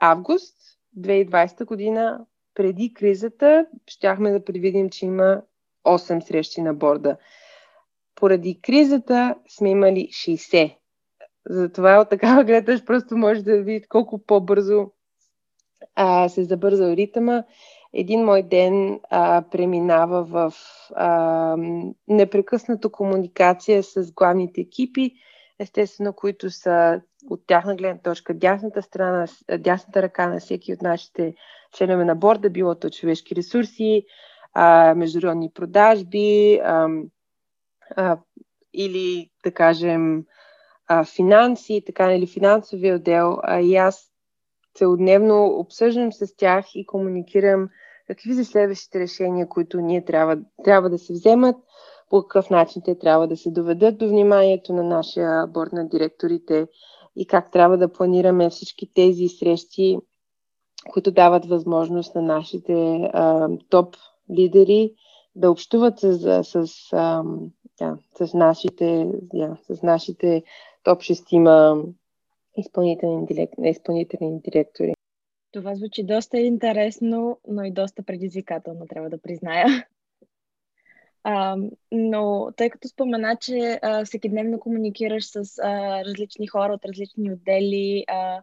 август 0.00 0.56
2020 0.98 1.64
година, 1.64 2.26
преди 2.54 2.94
кризата, 2.94 3.66
щяхме 3.86 4.30
да 4.30 4.44
предвидим, 4.44 4.90
че 4.90 5.06
има 5.06 5.42
8 5.86 6.20
срещи 6.20 6.62
на 6.62 6.74
борда. 6.74 7.16
Поради 8.14 8.60
кризата 8.62 9.34
сме 9.48 9.70
имали 9.70 10.08
60 10.08 10.76
затова 11.48 12.00
от 12.00 12.08
такава 12.08 12.44
гледаш 12.44 12.84
просто 12.84 13.16
може 13.16 13.42
да 13.42 13.62
видите 13.62 13.88
колко 13.88 14.18
по-бързо 14.26 14.90
а, 15.94 16.28
се 16.28 16.44
забързал 16.44 16.92
ритъма. 16.92 17.42
Един 17.92 18.24
мой 18.24 18.42
ден 18.42 19.00
а, 19.10 19.42
преминава 19.50 20.24
в 20.24 20.54
а, 20.94 21.56
непрекъснато 22.08 22.92
комуникация 22.92 23.82
с 23.82 24.12
главните 24.12 24.60
екипи, 24.60 25.12
естествено, 25.58 26.12
които 26.12 26.50
са 26.50 27.00
от 27.30 27.46
тяхна 27.46 27.76
гледна 27.76 28.02
точка 28.02 28.34
дясната 28.34 28.82
страна, 28.82 29.26
дясната 29.58 30.02
ръка 30.02 30.28
на 30.28 30.40
всеки 30.40 30.72
от 30.72 30.82
нашите 30.82 31.34
членове 31.76 32.04
на 32.04 32.14
борда, 32.14 32.50
било 32.50 32.74
то 32.74 32.90
човешки 32.90 33.36
ресурси, 33.36 34.04
а, 34.54 34.94
международни 34.94 35.52
продажби 35.52 36.60
а, 36.64 36.88
а, 37.96 38.18
или, 38.74 39.30
да 39.44 39.52
кажем, 39.52 40.24
а, 40.86 41.04
финанси, 41.04 41.82
така 41.86 42.12
или 42.14 42.26
финансови 42.26 42.92
отдел, 42.92 43.38
а, 43.42 43.60
и 43.60 43.76
аз 43.76 44.09
целодневно 44.74 45.46
обсъждам 45.46 46.12
с 46.12 46.36
тях 46.36 46.66
и 46.74 46.86
комуникирам 46.86 47.68
какви 48.10 48.34
са 48.34 48.44
следващите 48.44 49.00
решения, 49.00 49.48
които 49.48 49.80
ние 49.80 50.04
трябва, 50.04 50.38
трябва 50.64 50.90
да 50.90 50.98
се 50.98 51.12
вземат, 51.12 51.56
по 52.10 52.22
какъв 52.22 52.50
начин 52.50 52.82
те 52.84 52.98
трябва 52.98 53.28
да 53.28 53.36
се 53.36 53.50
доведат 53.50 53.98
до 53.98 54.08
вниманието 54.08 54.72
на 54.72 54.82
нашия 54.82 55.46
борд 55.46 55.72
на 55.72 55.88
директорите 55.88 56.66
и 57.16 57.26
как 57.26 57.50
трябва 57.50 57.78
да 57.78 57.92
планираме 57.92 58.50
всички 58.50 58.92
тези 58.94 59.28
срещи, 59.28 59.98
които 60.92 61.10
дават 61.10 61.46
възможност 61.46 62.14
на 62.14 62.22
нашите 62.22 63.10
а, 63.12 63.48
топ 63.68 63.96
лидери 64.36 64.94
да 65.34 65.50
общуват 65.50 65.98
с, 65.98 66.44
с, 66.44 66.66
а, 66.92 67.22
да, 67.78 67.96
с, 68.18 68.34
нашите, 68.34 69.10
да, 69.34 69.56
с 69.70 69.82
нашите 69.82 70.42
топ 70.84 71.02
шестима 71.02 71.82
изпълнителни, 72.56 73.48
изпълнителни 73.64 74.40
директори. 74.40 74.92
Това 75.52 75.74
звучи 75.74 76.04
доста 76.04 76.38
интересно, 76.38 77.40
но 77.48 77.64
и 77.64 77.70
доста 77.70 78.02
предизвикателно, 78.02 78.86
трябва 78.86 79.10
да 79.10 79.22
призная. 79.22 79.66
А, 81.24 81.56
но 81.92 82.52
тъй 82.56 82.70
като 82.70 82.88
спомена, 82.88 83.36
че 83.40 83.80
всеки 84.04 84.28
дневно 84.28 84.60
комуникираш 84.60 85.24
с 85.24 85.58
а, 85.62 86.04
различни 86.04 86.46
хора 86.46 86.72
от 86.72 86.84
различни 86.84 87.32
отдели, 87.32 88.04
а, 88.08 88.42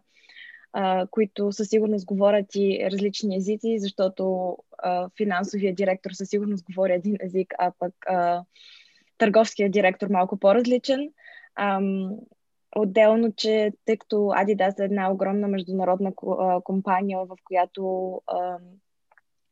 а, 0.72 1.06
които 1.10 1.52
със 1.52 1.68
сигурност 1.68 2.06
говорят 2.06 2.54
и 2.54 2.88
различни 2.92 3.36
езици, 3.36 3.78
защото 3.78 4.56
а, 4.78 5.10
финансовия 5.16 5.74
директор 5.74 6.10
със 6.10 6.28
сигурност 6.28 6.64
говори 6.64 6.92
един 6.92 7.16
език, 7.20 7.54
а 7.58 7.72
пък 7.78 7.94
а, 8.06 8.44
търговският 9.18 9.72
директор 9.72 10.08
малко 10.08 10.36
по-различен. 10.36 11.10
Ам, 11.54 12.10
отделно, 12.80 13.32
че 13.32 13.72
тъй 13.84 13.96
като 13.96 14.16
Adidas 14.16 14.80
е 14.80 14.84
една 14.84 15.12
огромна 15.12 15.48
международна 15.48 16.12
компания, 16.64 17.18
в 17.18 17.36
която 17.44 18.12
а, 18.26 18.58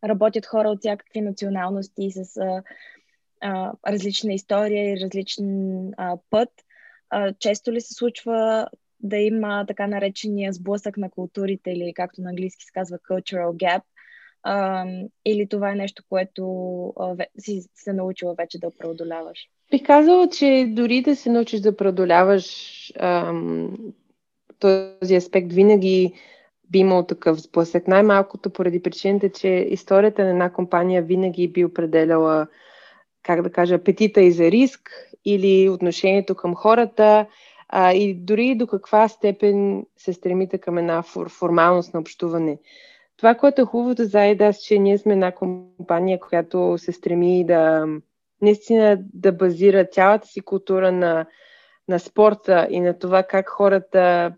работят 0.04 0.46
хора 0.46 0.68
от 0.68 0.78
всякакви 0.78 1.20
националности 1.20 2.10
с 2.10 2.36
а, 2.36 2.62
а, 3.40 3.72
различна 3.88 4.32
история 4.32 4.92
и 4.92 5.00
различен 5.00 5.90
а, 5.96 6.16
път, 6.30 6.48
а, 7.10 7.32
често 7.32 7.72
ли 7.72 7.80
се 7.80 7.94
случва 7.94 8.68
да 9.00 9.16
има 9.16 9.64
така 9.68 9.86
наречения 9.86 10.52
сблъсък 10.52 10.96
на 10.96 11.10
културите 11.10 11.70
или 11.70 11.94
както 11.94 12.20
на 12.20 12.30
английски 12.30 12.64
се 12.64 12.72
казва 12.72 12.98
cultural 12.98 13.52
gap, 13.52 13.82
а, 14.42 14.86
или 15.24 15.48
това 15.48 15.72
е 15.72 15.74
нещо, 15.74 16.02
което 16.08 16.44
а, 16.86 17.16
си 17.38 17.62
се 17.74 17.92
научила 17.92 18.34
вече 18.34 18.58
да 18.58 18.70
преодоляваш? 18.78 19.48
Бих 19.70 19.82
казала, 19.82 20.28
че 20.28 20.66
дори 20.68 21.02
да 21.02 21.16
се 21.16 21.30
научиш 21.30 21.60
да 21.60 21.76
преодоляваш 21.76 22.92
ам, 23.00 23.70
този 24.58 25.16
аспект, 25.16 25.52
винаги 25.52 26.12
би 26.70 26.78
имал 26.78 27.06
такъв 27.06 27.40
сблъсък. 27.40 27.88
Най-малкото 27.88 28.50
поради 28.50 28.82
причината, 28.82 29.30
че 29.30 29.48
историята 29.48 30.24
на 30.24 30.30
една 30.30 30.52
компания 30.52 31.02
винаги 31.02 31.48
би 31.48 31.64
определяла, 31.64 32.46
как 33.22 33.42
да 33.42 33.50
кажа, 33.50 33.74
апетита 33.74 34.20
и 34.22 34.32
за 34.32 34.50
риск 34.50 34.90
или 35.24 35.68
отношението 35.68 36.34
към 36.34 36.54
хората 36.54 37.26
а, 37.68 37.92
и 37.92 38.14
дори 38.14 38.54
до 38.54 38.66
каква 38.66 39.08
степен 39.08 39.86
се 39.96 40.12
стремите 40.12 40.58
към 40.58 40.78
една 40.78 41.02
фор- 41.02 41.28
формалност 41.28 41.94
на 41.94 42.00
общуване. 42.00 42.58
Това, 43.16 43.34
което 43.34 43.62
е 43.62 43.64
хубавото 43.64 44.04
за 44.04 44.20
Айдас, 44.20 44.58
че 44.58 44.78
ние 44.78 44.98
сме 44.98 45.12
една 45.12 45.32
компания, 45.32 46.20
която 46.20 46.74
се 46.78 46.92
стреми 46.92 47.44
да 47.46 47.86
наистина 48.42 48.98
да 49.14 49.32
базира 49.32 49.84
цялата 49.84 50.26
си 50.26 50.40
култура 50.40 50.92
на, 50.92 51.26
на 51.88 51.98
спорта 51.98 52.66
и 52.70 52.80
на 52.80 52.98
това 52.98 53.22
как 53.22 53.48
хората 53.48 54.34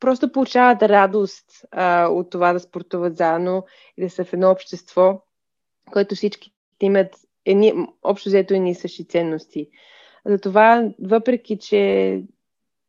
просто 0.00 0.32
получават 0.32 0.82
радост 0.82 1.46
а, 1.70 2.06
от 2.06 2.30
това 2.30 2.52
да 2.52 2.60
спортуват 2.60 3.16
заедно 3.16 3.64
и 3.96 4.02
да 4.02 4.10
са 4.10 4.24
в 4.24 4.32
едно 4.32 4.50
общество, 4.50 5.22
което 5.92 6.14
всички 6.14 6.52
имат 6.80 7.16
едни, 7.44 7.74
общо 8.02 8.28
взето 8.28 8.54
едни 8.54 8.74
същи 8.74 9.08
ценности. 9.08 9.68
Затова, 10.24 10.90
въпреки 11.02 11.58
че 11.58 12.22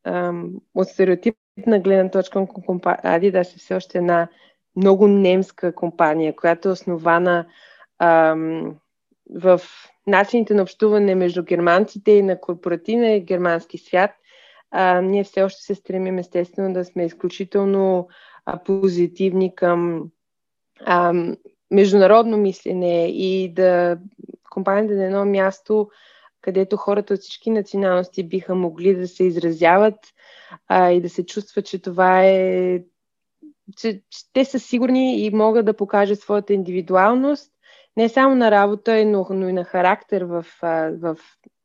ам, 0.03 0.53
от 0.75 0.87
стереотипна 0.87 1.79
гледна 1.79 2.11
точка 2.11 2.39
Adidas 2.39 3.55
е 3.55 3.57
все 3.57 3.75
още 3.75 3.97
една 3.97 4.27
много 4.75 5.07
немска 5.07 5.75
компания, 5.75 6.35
която 6.35 6.69
е 6.69 6.71
основана 6.71 7.45
ам, 7.99 8.75
в 9.29 9.61
начините 10.07 10.53
на 10.53 10.61
общуване 10.61 11.15
между 11.15 11.43
германците 11.43 12.11
и 12.11 12.21
на 12.21 12.41
корпоративния 12.41 13.19
германски 13.19 13.77
свят, 13.77 14.11
а, 14.71 15.01
ние 15.01 15.23
все 15.23 15.43
още 15.43 15.61
се 15.61 15.75
стремим 15.75 16.17
естествено 16.17 16.73
да 16.73 16.85
сме 16.85 17.05
изключително 17.05 18.07
а, 18.45 18.63
позитивни 18.63 19.55
към 19.55 20.09
а, 20.85 21.13
международно 21.71 22.37
мислене 22.37 23.07
и 23.07 23.53
да 23.53 23.97
компанията 24.49 24.93
на 24.93 25.05
едно 25.05 25.25
място, 25.25 25.89
където 26.41 26.77
хората 26.77 27.13
от 27.13 27.19
всички 27.19 27.49
националности 27.49 28.23
биха 28.23 28.55
могли 28.55 28.95
да 28.95 29.07
се 29.07 29.23
изразяват 29.23 29.95
а, 30.67 30.91
и 30.91 31.01
да 31.01 31.09
се 31.09 31.25
чувстват, 31.25 31.65
че 31.65 31.81
това 31.81 32.25
е 32.25 32.79
че, 33.77 34.01
че 34.09 34.33
те 34.33 34.45
са 34.45 34.59
сигурни 34.59 35.25
и 35.25 35.29
могат 35.29 35.65
да 35.65 35.73
покажат 35.73 36.19
своята 36.19 36.53
индивидуалност, 36.53 37.52
не 37.97 38.09
само 38.09 38.35
на 38.35 38.51
работа, 38.51 39.05
но, 39.05 39.27
но 39.29 39.49
и 39.49 39.53
на 39.53 39.63
характер 39.63 40.21
в, 40.21 40.45
в, 40.61 41.17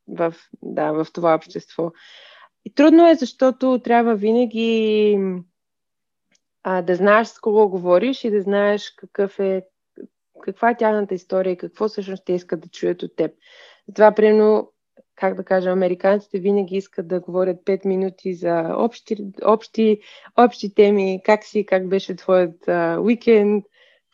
в, 0.09 0.35
да, 0.63 0.93
в 0.93 1.07
това 1.13 1.35
общество. 1.35 1.93
И 2.65 2.75
трудно 2.75 3.09
е, 3.09 3.15
защото 3.15 3.81
трябва 3.85 4.15
винаги 4.15 5.19
а, 6.63 6.83
да 6.83 6.95
знаеш 6.95 7.29
с 7.29 7.41
кого 7.41 7.69
говориш 7.69 8.25
и 8.25 8.31
да 8.31 8.43
знаеш 8.43 8.91
какъв 8.97 9.39
е, 9.39 9.63
каква 10.43 10.71
е 10.71 10.77
тяхната 10.77 11.15
история 11.15 11.53
и 11.53 11.57
какво 11.57 11.89
всъщност 11.89 12.25
те 12.25 12.33
искат 12.33 12.61
да 12.61 12.69
чуят 12.69 13.03
от 13.03 13.17
теб. 13.17 13.33
Затова, 13.89 14.13
примерно, 14.15 14.73
как 15.15 15.35
да 15.35 15.45
кажа, 15.45 15.71
американците 15.71 16.39
винаги 16.39 16.77
искат 16.77 17.09
да 17.09 17.21
говорят 17.21 17.57
5 17.57 17.87
минути 17.87 18.35
за 18.35 18.75
общи, 18.77 19.17
общи, 19.45 20.01
общи 20.37 20.75
теми, 20.75 21.21
как 21.25 21.45
си, 21.45 21.67
как 21.67 21.89
беше 21.89 22.17
твоят 22.17 22.69
а, 22.69 22.99
уикенд, 23.01 23.65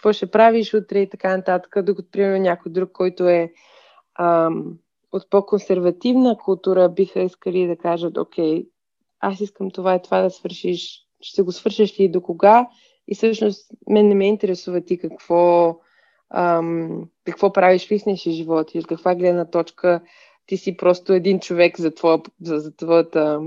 какво 0.04 0.12
ще 0.12 0.30
правиш 0.30 0.74
утре 0.74 0.98
и 0.98 1.08
така 1.08 1.36
нататък, 1.36 1.82
докато, 1.82 2.10
примерно, 2.10 2.42
някой 2.42 2.72
друг, 2.72 2.92
който 2.92 3.28
е 3.28 3.52
ам, 4.18 4.78
от 5.12 5.30
по-консервативна 5.30 6.38
култура, 6.38 6.88
биха 6.88 7.20
искали 7.20 7.66
да 7.66 7.76
кажат, 7.76 8.18
окей, 8.18 8.66
аз 9.20 9.40
искам 9.40 9.70
това 9.70 9.94
и 9.94 10.02
това 10.02 10.20
да 10.22 10.30
свършиш, 10.30 11.06
ще 11.20 11.42
го 11.42 11.52
свършиш 11.52 12.00
ли 12.00 12.08
до 12.08 12.22
кога? 12.22 12.68
И 13.08 13.14
всъщност 13.14 13.70
мен 13.90 14.08
не 14.08 14.14
ме 14.14 14.28
интересува 14.28 14.80
ти 14.80 14.98
какво, 14.98 15.76
ам, 16.30 17.04
какво 17.24 17.52
правиш 17.52 17.88
в 17.88 18.16
си 18.18 18.30
живот 18.30 18.74
и 18.74 18.78
от 18.78 18.86
каква 18.86 19.14
гледна 19.14 19.44
точка 19.50 20.00
ти 20.46 20.56
си 20.56 20.76
просто 20.76 21.12
един 21.12 21.40
човек 21.40 21.80
за, 21.80 21.94
твоя, 21.94 22.18
за, 22.40 22.58
за 22.58 22.76
твоята 22.76 23.40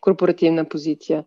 корпоративна 0.00 0.68
позиция. 0.68 1.24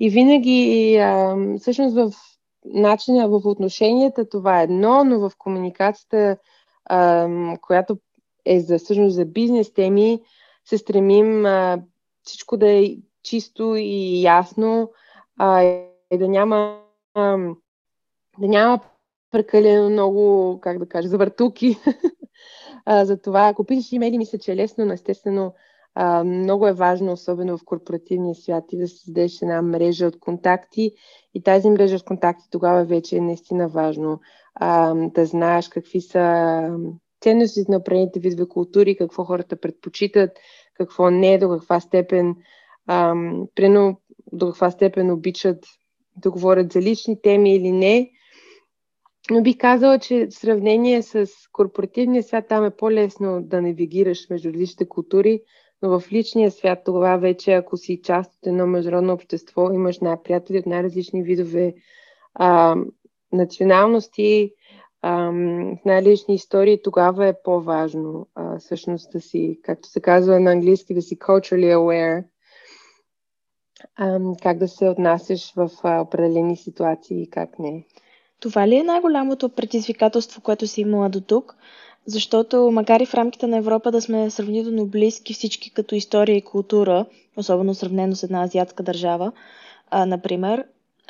И 0.00 0.10
винаги, 0.10 0.96
ам, 0.96 1.58
всъщност 1.58 1.94
в 1.94 2.29
начина, 2.64 3.28
в 3.28 3.40
отношенията 3.44 4.28
това 4.28 4.60
е 4.60 4.64
едно, 4.64 5.04
но 5.04 5.28
в 5.28 5.32
комуникацията, 5.38 6.36
ам, 6.90 7.56
която 7.62 7.98
е 8.44 8.60
за, 8.60 8.78
всъщност 8.78 9.14
за 9.14 9.24
бизнес 9.24 9.74
теми, 9.74 10.20
се 10.64 10.78
стремим 10.78 11.46
а, 11.46 11.82
всичко 12.22 12.56
да 12.56 12.70
е 12.70 12.96
чисто 13.22 13.74
и 13.76 14.22
ясно 14.22 14.90
а, 15.38 15.62
и 16.10 16.18
да 16.18 16.28
няма, 16.28 16.80
а, 17.14 17.36
да 18.38 18.48
няма 18.48 18.80
прекалено 19.30 19.90
много, 19.90 20.58
как 20.60 20.78
да 20.78 20.88
кажа, 20.88 21.08
завъртуки. 21.08 21.76
Затова, 23.02 23.48
ако 23.48 23.64
пишеш 23.64 23.92
имейли, 23.92 24.18
мисля, 24.18 24.38
че 24.38 24.52
е 24.52 24.56
лесно, 24.56 24.84
но 24.84 24.92
естествено 24.92 25.54
много 26.24 26.66
е 26.66 26.72
важно, 26.72 27.12
особено 27.12 27.58
в 27.58 27.64
корпоративния 27.64 28.34
свят, 28.34 28.64
и 28.72 28.78
да 28.78 28.88
създадеш 28.88 29.42
една 29.42 29.62
мрежа 29.62 30.06
от 30.06 30.20
контакти 30.20 30.92
и 31.34 31.42
тази 31.42 31.70
мрежа 31.70 31.96
от 31.96 32.04
контакти 32.04 32.44
тогава 32.50 32.84
вече 32.84 33.16
е 33.16 33.20
наистина 33.20 33.68
важно 33.68 34.20
а, 34.54 34.94
да 34.94 35.26
знаеш 35.26 35.68
какви 35.68 36.00
са 36.00 36.78
ценностите 37.20 37.72
на 37.72 37.78
определените 37.78 38.20
видове 38.20 38.48
култури, 38.48 38.96
какво 38.96 39.24
хората 39.24 39.60
предпочитат, 39.60 40.30
какво 40.74 41.10
не, 41.10 41.38
до 41.38 41.48
каква 41.48 41.80
степен, 41.80 42.34
ам, 42.86 43.46
прено, 43.54 44.00
до 44.32 44.46
каква 44.46 44.70
степен 44.70 45.10
обичат 45.10 45.64
да 46.16 46.30
говорят 46.30 46.72
за 46.72 46.80
лични 46.80 47.22
теми 47.22 47.54
или 47.54 47.72
не. 47.72 48.10
Но 49.30 49.42
бих 49.42 49.58
казала, 49.58 49.98
че 49.98 50.26
в 50.26 50.34
сравнение 50.34 51.02
с 51.02 51.26
корпоративния 51.52 52.22
свят 52.22 52.44
там 52.48 52.64
е 52.64 52.70
по-лесно 52.70 53.42
да 53.42 53.62
навигираш 53.62 54.30
между 54.30 54.48
различните 54.48 54.88
култури, 54.88 55.42
но 55.82 56.00
в 56.00 56.12
личния 56.12 56.50
свят 56.50 56.78
това 56.84 57.16
вече, 57.16 57.52
ако 57.52 57.76
си 57.76 58.00
част 58.04 58.34
от 58.34 58.46
едно 58.46 58.66
международно 58.66 59.12
общество, 59.12 59.70
имаш 59.72 60.00
най-приятели 60.00 60.58
от 60.58 60.66
най-различни 60.66 61.22
видове 61.22 61.74
а, 62.34 62.76
националности, 63.32 64.52
в 65.02 65.76
най-лични 65.84 66.34
истории, 66.34 66.82
тогава 66.82 67.26
е 67.26 67.34
по-важно 67.44 68.28
а, 68.34 68.58
всъщност 68.58 69.12
да 69.12 69.20
си, 69.20 69.60
както 69.62 69.88
се 69.88 70.00
казва 70.00 70.40
на 70.40 70.50
английски, 70.50 70.94
да 70.94 71.02
си 71.02 71.18
culturally 71.18 71.76
aware, 71.76 72.24
ам, 73.96 74.34
как 74.42 74.58
да 74.58 74.68
се 74.68 74.88
отнасяш 74.88 75.54
в 75.54 75.70
а, 75.82 76.00
определени 76.00 76.56
ситуации 76.56 77.22
и 77.22 77.30
как 77.30 77.58
не. 77.58 77.86
Това 78.40 78.68
ли 78.68 78.76
е 78.76 78.82
най-голямото 78.82 79.48
предизвикателство, 79.48 80.42
което 80.42 80.66
си 80.66 80.80
имала 80.80 81.08
до 81.08 81.20
тук? 81.20 81.56
Защото 82.06 82.70
макар 82.72 83.00
и 83.00 83.06
в 83.06 83.14
рамките 83.14 83.46
на 83.46 83.56
Европа 83.56 83.90
да 83.90 84.00
сме 84.00 84.30
сравнително 84.30 84.86
близки 84.86 85.34
всички 85.34 85.70
като 85.70 85.94
история 85.94 86.36
и 86.36 86.42
култура, 86.42 87.06
особено 87.36 87.74
сравнено 87.74 88.16
с 88.16 88.22
една 88.22 88.42
азиатска 88.42 88.82
държава, 88.82 89.32
а, 89.90 90.06
например, 90.06 90.64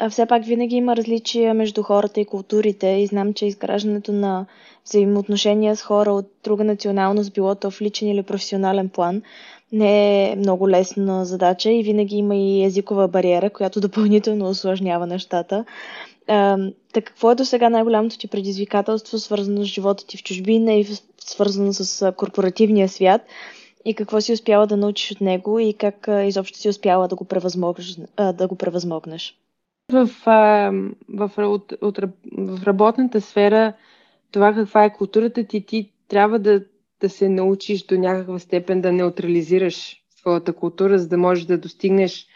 все 0.09 0.27
пак 0.27 0.45
винаги 0.45 0.77
има 0.77 0.97
различия 0.97 1.55
между 1.55 1.83
хората 1.83 2.21
и 2.21 2.25
културите 2.25 2.87
и 2.87 3.07
знам, 3.07 3.35
че 3.35 3.47
изграждането 3.47 4.13
на 4.13 4.47
взаимоотношения 4.87 5.77
с 5.77 5.83
хора 5.83 6.13
от 6.13 6.31
друга 6.45 6.65
националност, 6.65 7.33
било 7.33 7.55
то 7.55 7.71
в 7.71 7.81
личен 7.81 8.09
или 8.09 8.23
професионален 8.23 8.89
план, 8.89 9.23
не 9.73 10.25
е 10.33 10.37
много 10.37 10.69
лесна 10.69 11.25
задача 11.25 11.71
и 11.73 11.83
винаги 11.83 12.17
има 12.17 12.37
и 12.37 12.65
езикова 12.65 13.09
бариера, 13.09 13.51
която 13.51 13.81
допълнително 13.91 14.49
осложнява 14.49 15.07
нещата. 15.07 15.65
А, 16.33 16.59
так 16.93 17.05
какво 17.05 17.31
е 17.31 17.35
до 17.35 17.45
сега 17.45 17.69
най-голямото 17.69 18.19
ти 18.19 18.29
предизвикателство, 18.29 19.19
свързано 19.19 19.63
с 19.63 19.65
живота 19.65 20.07
ти 20.07 20.17
в 20.17 20.23
чужбина 20.23 20.73
и 20.73 20.87
свързано 21.19 21.73
с 21.73 22.13
корпоративния 22.13 22.89
свят? 22.89 23.23
И 23.85 23.95
какво 23.95 24.21
си 24.21 24.33
успяла 24.33 24.67
да 24.67 24.77
научиш 24.77 25.11
от 25.11 25.21
него 25.21 25.59
и 25.59 25.75
как 25.75 26.09
изобщо 26.25 26.59
си 26.59 26.69
успяла 26.69 27.09
да 27.09 27.17
го 27.17 27.25
превъзмогнеш? 27.25 27.97
Да 28.35 28.49
го 28.49 28.57
превъзмогнеш? 28.57 29.39
В, 29.93 30.11
в, 31.09 31.31
от, 31.39 31.73
от, 31.83 31.99
в 32.39 32.63
работната 32.67 33.21
сфера 33.21 33.73
това 34.33 34.55
каква 34.55 34.85
е 34.85 34.93
културата 34.93 35.45
ти, 35.45 35.67
ти 35.67 35.93
трябва 36.09 36.39
да, 36.39 36.65
да 37.01 37.09
се 37.09 37.29
научиш 37.29 37.83
до 37.83 37.99
някаква 37.99 38.39
степен 38.39 38.81
да 38.81 38.93
неутрализираш 38.93 40.03
своята 40.21 40.53
култура, 40.53 40.99
за 40.99 41.09
да 41.09 41.19
можеш 41.19 41.45
да 41.45 41.59
достигнеш 41.59 42.27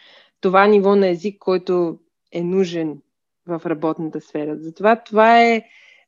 това 0.41 0.67
ниво 0.67 0.97
на 0.97 1.09
език, 1.09 1.39
който 1.39 1.99
е 2.33 2.43
нужен 2.43 2.99
в 3.47 3.61
работната 3.67 4.21
сфера. 4.21 4.57
Затова 4.59 5.03
това 5.03 5.43
е, 5.43 5.63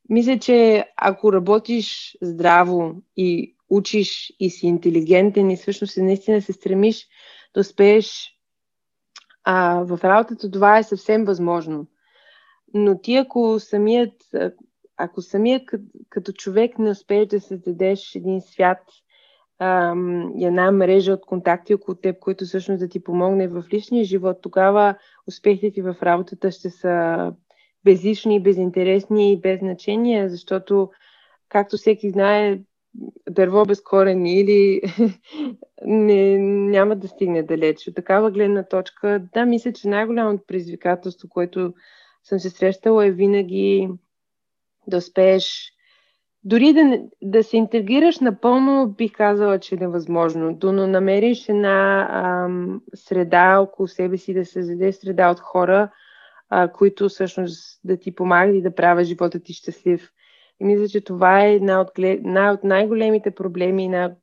мисля, 0.09 0.38
че 0.38 0.85
ако 0.96 1.33
работиш 1.33 2.16
здраво 2.22 3.03
и 3.16 3.57
учиш 3.70 4.33
и 4.40 4.51
си 4.51 4.66
интелигентен 4.66 5.51
и 5.51 5.57
всъщност 5.57 5.96
наистина 5.96 6.42
се 6.42 6.53
стремиш 6.53 7.09
да 7.55 7.61
успееш 7.61 8.33
а, 9.44 9.85
в 9.85 9.99
работата 10.05 10.51
това 10.51 10.79
е 10.79 10.83
съвсем 10.83 11.25
възможно. 11.25 11.87
Но 12.75 13.01
ти 13.01 13.16
ако 13.16 13.61
самият, 13.61 14.12
ако 14.96 15.22
самият 15.22 15.66
като, 15.66 15.85
като 16.09 16.33
човек 16.33 16.79
не 16.79 16.90
успееш 16.90 17.27
да 17.27 17.40
създадеш 17.40 18.14
един 18.14 18.40
свят, 18.40 18.79
ам, 19.59 20.33
една 20.40 20.71
мрежа 20.71 21.12
от 21.12 21.27
контакти 21.27 21.75
около 21.75 21.95
теб, 21.95 22.19
които 22.19 22.45
всъщност 22.45 22.81
да 22.81 22.88
ти 22.88 23.05
помогне 23.05 23.49
в 23.49 23.64
личния 23.73 24.05
живот, 24.05 24.38
тогава 24.42 24.95
успехите 25.27 25.71
ти 25.71 25.83
в 25.83 25.97
работата 26.03 26.51
ще 26.51 26.71
са 26.71 27.33
безлични, 27.85 28.42
безинтересни 28.42 29.33
и 29.33 29.40
без 29.40 29.59
значение, 29.59 30.29
защото, 30.29 30.90
както 31.49 31.77
всеки 31.77 32.11
знае, 32.11 32.59
дърво 33.31 33.64
без 33.64 33.83
корени 33.83 34.40
или 34.40 34.81
не, 35.85 36.38
няма 36.71 36.97
да 36.97 37.09
стигне 37.09 37.42
далеч. 37.42 37.88
От 37.88 37.95
такава 37.95 38.31
гледна 38.31 38.62
точка, 38.62 39.29
да, 39.35 39.47
мисля, 39.47 39.73
че 39.73 39.88
най-голямото 39.88 40.45
предизвикателство, 40.47 41.29
което 41.29 41.75
съм 42.25 42.38
се 42.38 42.51
срещала 42.51 43.07
е 43.07 43.11
винаги 43.11 43.88
да 44.87 44.97
успееш 44.97 45.73
дори 46.47 46.73
да, 46.73 47.03
да 47.23 47.45
се 47.45 47.57
интегрираш 47.57 48.21
напълно, 48.21 48.95
бих 48.99 49.13
казала, 49.13 49.59
че 49.59 49.75
е 49.75 49.79
невъзможно. 49.79 50.55
Да 50.55 50.73
намериш 50.73 51.49
една 51.49 52.09
ам, 52.11 52.81
среда 52.95 53.59
около 53.61 53.89
себе 53.89 54.17
си, 54.17 54.35
да 54.35 54.45
се 54.45 54.63
заде 54.63 54.93
среда 54.93 55.31
от 55.31 55.41
хора, 55.41 55.91
а, 56.49 56.69
които 56.73 57.09
всъщност 57.09 57.81
да 57.85 57.97
ти 57.97 58.15
помагат 58.15 58.55
и 58.55 58.63
да 58.63 58.75
правят 58.75 59.07
живота 59.07 59.41
ти 59.41 59.53
щастлив. 59.53 60.11
И 60.61 60.65
мисля, 60.65 60.89
че 60.89 61.01
това 61.01 61.45
е 61.45 61.55
една 61.55 61.81
от, 61.81 61.89
една 61.99 62.53
от 62.53 62.65
най-големите 62.65 63.31
проблеми 63.31 63.85
и 63.85 63.89
на 63.89 64.15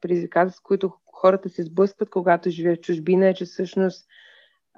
предизвикателства, 0.00 0.62
които 0.64 0.92
хората 1.12 1.48
се 1.48 1.62
сблъскват, 1.62 2.10
когато 2.10 2.50
живеят 2.50 2.78
в 2.78 2.82
чужбина, 2.82 3.28
е, 3.28 3.34
че 3.34 3.44
всъщност 3.44 4.06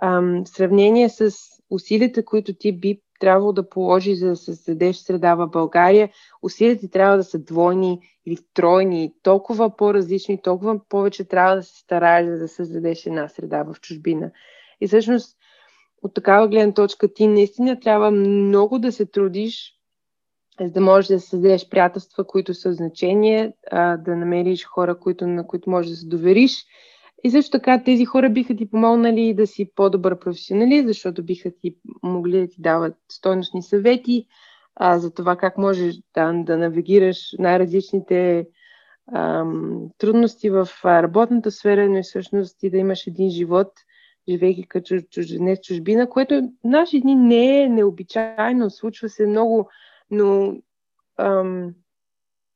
ам, 0.03 0.43
в 0.45 0.49
сравнение 0.49 1.09
с 1.09 1.31
усилията, 1.71 2.25
които 2.25 2.55
ти 2.55 2.73
би 2.73 3.01
трябвало 3.21 3.53
да 3.53 3.69
положи, 3.69 4.15
за 4.15 4.29
да 4.29 4.37
създадеш 4.37 4.97
среда 4.97 5.35
в 5.35 5.49
България, 5.49 6.11
усилията 6.43 6.81
ти 6.81 6.91
трябва 6.91 7.17
да 7.17 7.25
са 7.25 7.39
двойни 7.39 8.01
или 8.27 8.39
тройни, 8.55 9.15
толкова 9.23 9.77
по-различни, 9.77 10.43
толкова 10.43 10.81
повече 10.89 11.25
трябва 11.25 11.57
да 11.57 11.63
се 11.63 11.79
стараеш, 11.79 12.27
за 12.27 12.39
да 12.39 12.49
създадеш 12.49 13.07
една 13.07 13.29
среда 13.29 13.63
в 13.63 13.81
чужбина. 13.81 14.31
И 14.81 14.87
всъщност, 14.87 15.37
от 16.03 16.15
такава 16.15 16.49
гледна 16.49 16.75
точка, 16.75 17.15
ти 17.15 17.27
наистина 17.27 17.81
трябва 17.81 18.11
много 18.11 18.79
да 18.79 18.93
се 18.93 19.07
трудиш, 19.07 19.75
за 20.61 20.71
да 20.71 20.81
можеш 20.81 21.09
да 21.09 21.21
създадеш 21.21 21.69
приятелства, 21.69 22.27
които 22.27 22.55
са 22.55 22.73
значение, 22.73 23.53
да 23.73 24.17
намериш 24.17 24.65
хора, 24.65 24.99
които, 24.99 25.27
на 25.27 25.47
които 25.47 25.71
можеш 25.71 25.91
да 25.91 25.97
се 25.97 26.07
довериш 26.07 26.65
и 27.25 27.31
също 27.31 27.51
така 27.51 27.83
тези 27.85 28.05
хора 28.05 28.31
биха 28.31 28.57
ти 28.57 28.71
помогнали 28.71 29.35
да 29.35 29.47
си 29.47 29.71
по-добър 29.77 30.19
професионалист, 30.19 30.87
защото 30.87 31.25
биха 31.25 31.51
ти 31.61 31.77
могли 32.03 32.41
да 32.41 32.49
ти 32.49 32.61
дават 32.61 32.95
стойностни 33.13 33.63
съвети 33.63 34.27
а, 34.77 34.99
за 34.99 35.15
това 35.15 35.37
как 35.37 35.59
можеш 35.59 35.95
да, 36.15 36.33
да 36.33 36.57
навигираш 36.57 37.35
най-различните 37.39 38.47
ам, 39.15 39.89
трудности 39.99 40.51
в 40.51 40.69
работната 40.85 41.51
сфера, 41.51 41.89
но 41.89 41.99
и 41.99 42.03
всъщност 42.03 42.59
ти 42.61 42.71
да 42.71 42.77
имаш 42.77 43.07
един 43.07 43.31
живот, 43.31 43.73
живейки 44.29 44.69
като 44.69 45.01
чужденец 45.11 45.61
чужбина, 45.61 46.09
което 46.09 46.43
наши 46.65 47.01
дни 47.01 47.15
не 47.15 47.63
е 47.63 47.69
необичайно, 47.69 48.71
случва 48.71 49.09
се 49.09 49.27
много, 49.27 49.69
но, 50.11 50.57
ам, 51.19 51.75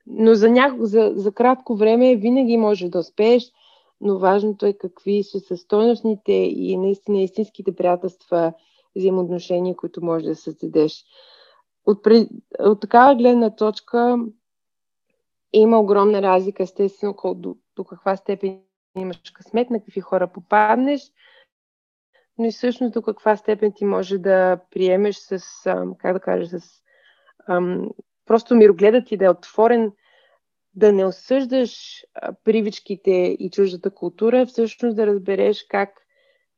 но 0.06 0.34
за, 0.34 0.50
няко, 0.50 0.84
за, 0.86 1.12
за 1.14 1.32
кратко 1.32 1.76
време 1.76 2.16
винаги 2.16 2.56
може 2.56 2.88
да 2.88 2.98
успееш 2.98 3.52
но 4.00 4.18
важното 4.18 4.66
е 4.66 4.72
какви 4.72 5.22
са 5.22 5.40
състойностните 5.40 6.32
и 6.32 6.76
наистина 6.76 7.22
истинските 7.22 7.74
приятелства, 7.74 8.52
взаимоотношения, 8.96 9.76
които 9.76 10.04
може 10.04 10.24
да 10.24 10.36
създадеш. 10.36 11.04
От, 11.86 12.02
пред, 12.02 12.28
от 12.58 12.80
такава 12.80 13.14
гледна 13.14 13.56
точка 13.56 14.18
има 15.52 15.80
огромна 15.80 16.22
разлика, 16.22 16.62
естествено, 16.62 17.14
до, 17.34 17.56
до 17.76 17.84
каква 17.84 18.16
степен 18.16 18.60
имаш 18.96 19.30
късмет, 19.34 19.70
на 19.70 19.80
какви 19.80 20.00
хора 20.00 20.32
попаднеш, 20.32 21.02
но 22.38 22.44
и 22.44 22.50
всъщност 22.50 22.92
до 22.92 23.02
каква 23.02 23.36
степен 23.36 23.72
ти 23.76 23.84
може 23.84 24.18
да 24.18 24.60
приемеш 24.70 25.16
с, 25.16 25.40
как 25.98 26.12
да 26.12 26.20
кажа, 26.20 26.58
с 26.60 26.82
ам, 27.48 27.90
просто 28.26 28.54
мирогледът 28.54 29.06
ти 29.06 29.16
да 29.16 29.24
е 29.24 29.30
отворен 29.30 29.92
да 30.78 30.92
не 30.92 31.06
осъждаш 31.06 32.02
привичките 32.44 33.36
и 33.38 33.50
чуждата 33.50 33.90
култура, 33.90 34.46
всъщност 34.46 34.96
да 34.96 35.06
разбереш 35.06 35.66
как 35.68 35.90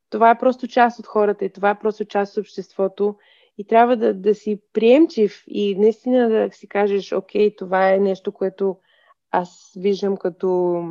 това 0.09 0.29
е 0.29 0.37
просто 0.37 0.67
част 0.67 0.99
от 0.99 1.07
хората 1.07 1.45
и 1.45 1.53
това 1.53 1.69
е 1.69 1.79
просто 1.79 2.05
част 2.05 2.37
от 2.37 2.41
обществото 2.41 3.15
и 3.57 3.67
трябва 3.67 3.97
да, 3.97 4.13
да 4.13 4.35
си 4.35 4.61
приемчив 4.73 5.43
и 5.47 5.75
наистина 5.75 6.29
да 6.29 6.49
си 6.51 6.67
кажеш, 6.67 7.11
окей, 7.11 7.55
това 7.55 7.93
е 7.93 7.99
нещо, 7.99 8.31
което 8.31 8.77
аз 9.31 9.71
виждам 9.75 10.17
като 10.17 10.81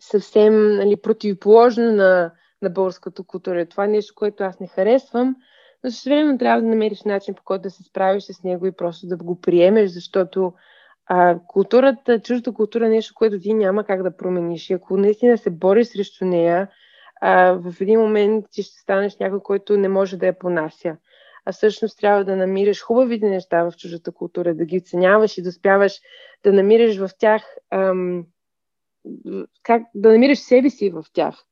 съвсем 0.00 0.76
нали, 0.76 0.96
противоположно 0.96 1.92
на, 1.92 2.32
на 2.62 2.70
българската 2.70 3.22
култура. 3.22 3.66
Това 3.66 3.84
е 3.84 3.88
нещо, 3.88 4.14
което 4.16 4.44
аз 4.44 4.60
не 4.60 4.66
харесвам, 4.66 5.36
но 5.84 5.90
също 5.90 6.08
време 6.08 6.38
трябва 6.38 6.62
да 6.62 6.68
намериш 6.68 7.02
начин 7.02 7.34
по 7.34 7.42
който 7.44 7.62
да 7.62 7.70
се 7.70 7.82
справиш 7.82 8.22
с 8.22 8.42
него 8.42 8.66
и 8.66 8.72
просто 8.72 9.06
да 9.06 9.16
го 9.16 9.40
приемеш, 9.40 9.90
защото 9.90 10.52
а, 11.08 11.38
културата, 11.46 12.20
чуждата 12.20 12.52
култура 12.52 12.86
е 12.86 12.88
нещо, 12.88 13.14
което 13.14 13.40
ти 13.40 13.54
няма 13.54 13.84
как 13.84 14.02
да 14.02 14.16
промениш. 14.16 14.70
И 14.70 14.72
ако 14.72 14.96
наистина 14.96 15.38
се 15.38 15.50
бориш 15.50 15.86
срещу 15.86 16.24
нея, 16.24 16.68
а, 17.20 17.52
в 17.52 17.74
един 17.80 18.00
момент 18.00 18.44
ти 18.50 18.62
ще 18.62 18.80
станеш 18.80 19.16
някой, 19.16 19.40
който 19.40 19.76
не 19.76 19.88
може 19.88 20.16
да 20.16 20.26
я 20.26 20.38
понася. 20.38 20.96
А 21.44 21.52
всъщност 21.52 21.98
трябва 21.98 22.24
да 22.24 22.36
намираш 22.36 22.82
хубавите 22.82 23.28
неща 23.28 23.64
в 23.64 23.76
чуждата 23.76 24.12
култура, 24.12 24.54
да 24.54 24.64
ги 24.64 24.78
оценяваш 24.78 25.38
и 25.38 25.42
да 25.42 25.48
успяваш 25.48 26.00
да 26.44 26.52
намираш 26.52 26.98
в 26.98 27.10
тях, 27.18 27.42
ам, 27.70 28.26
как 29.62 29.82
да 29.94 30.12
намираш 30.12 30.38
себе 30.38 30.70
си 30.70 30.90
в 30.90 31.04
тях. 31.12 31.44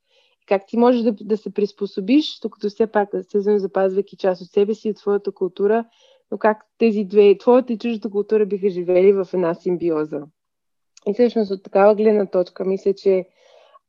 Как 0.47 0.63
ти 0.67 0.77
можеш 0.77 1.03
да, 1.03 1.13
да 1.13 1.37
се 1.37 1.55
приспособиш, 1.55 2.39
докато 2.43 2.69
все 2.69 2.87
пак, 2.87 3.09
естествено, 3.15 3.59
запазвайки 3.59 4.17
част 4.17 4.43
от 4.43 4.49
себе 4.49 4.75
си 4.75 4.89
и 4.89 4.91
от 4.91 4.99
своята 4.99 5.33
култура, 5.33 5.85
но 6.31 6.39
как 6.39 6.67
тези 6.79 7.05
две, 7.05 7.39
твоята 7.39 7.73
и 7.73 7.79
чуждата 7.79 8.11
култура 8.11 8.47
биха 8.47 8.71
живели 8.71 9.13
в 9.13 9.29
една 9.35 9.55
симбиоза. 9.55 10.23
И 11.07 11.13
всъщност 11.13 11.51
от 11.51 11.63
такава 11.63 11.95
гледна 11.95 12.27
точка, 12.27 12.65
мисля, 12.65 12.95
че 12.95 13.27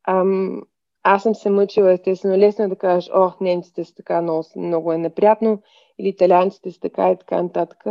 ам, 0.08 0.62
аз 1.04 1.23
съм 1.23 1.36
се 1.36 1.50
мъчила, 1.50 1.91
естествено, 1.91 2.38
лесно 2.38 2.65
е 2.65 2.67
да 2.67 2.76
кажеш, 2.76 3.10
о, 3.13 3.32
немците 3.41 3.84
са 3.84 3.95
така, 3.95 4.21
много, 4.21 4.43
много 4.56 4.93
е 4.93 4.97
неприятно, 4.97 5.62
или 6.00 6.08
италианците 6.08 6.71
са 6.71 6.80
така 6.80 7.12
и 7.12 7.17
така 7.17 7.43
нататък. 7.43 7.84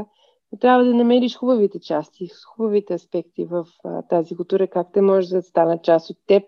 Но 0.53 0.59
трябва 0.59 0.85
да 0.85 0.95
намериш 0.95 1.37
хубавите 1.37 1.81
части, 1.81 2.29
хубавите 2.57 2.95
аспекти 2.95 3.45
в 3.45 3.67
а, 3.85 4.03
тази 4.03 4.37
култура, 4.37 4.69
как 4.69 4.87
те 4.93 5.01
може 5.01 5.29
да 5.29 5.43
станат 5.43 5.85
част 5.85 6.11
от 6.11 6.17
теб 6.27 6.43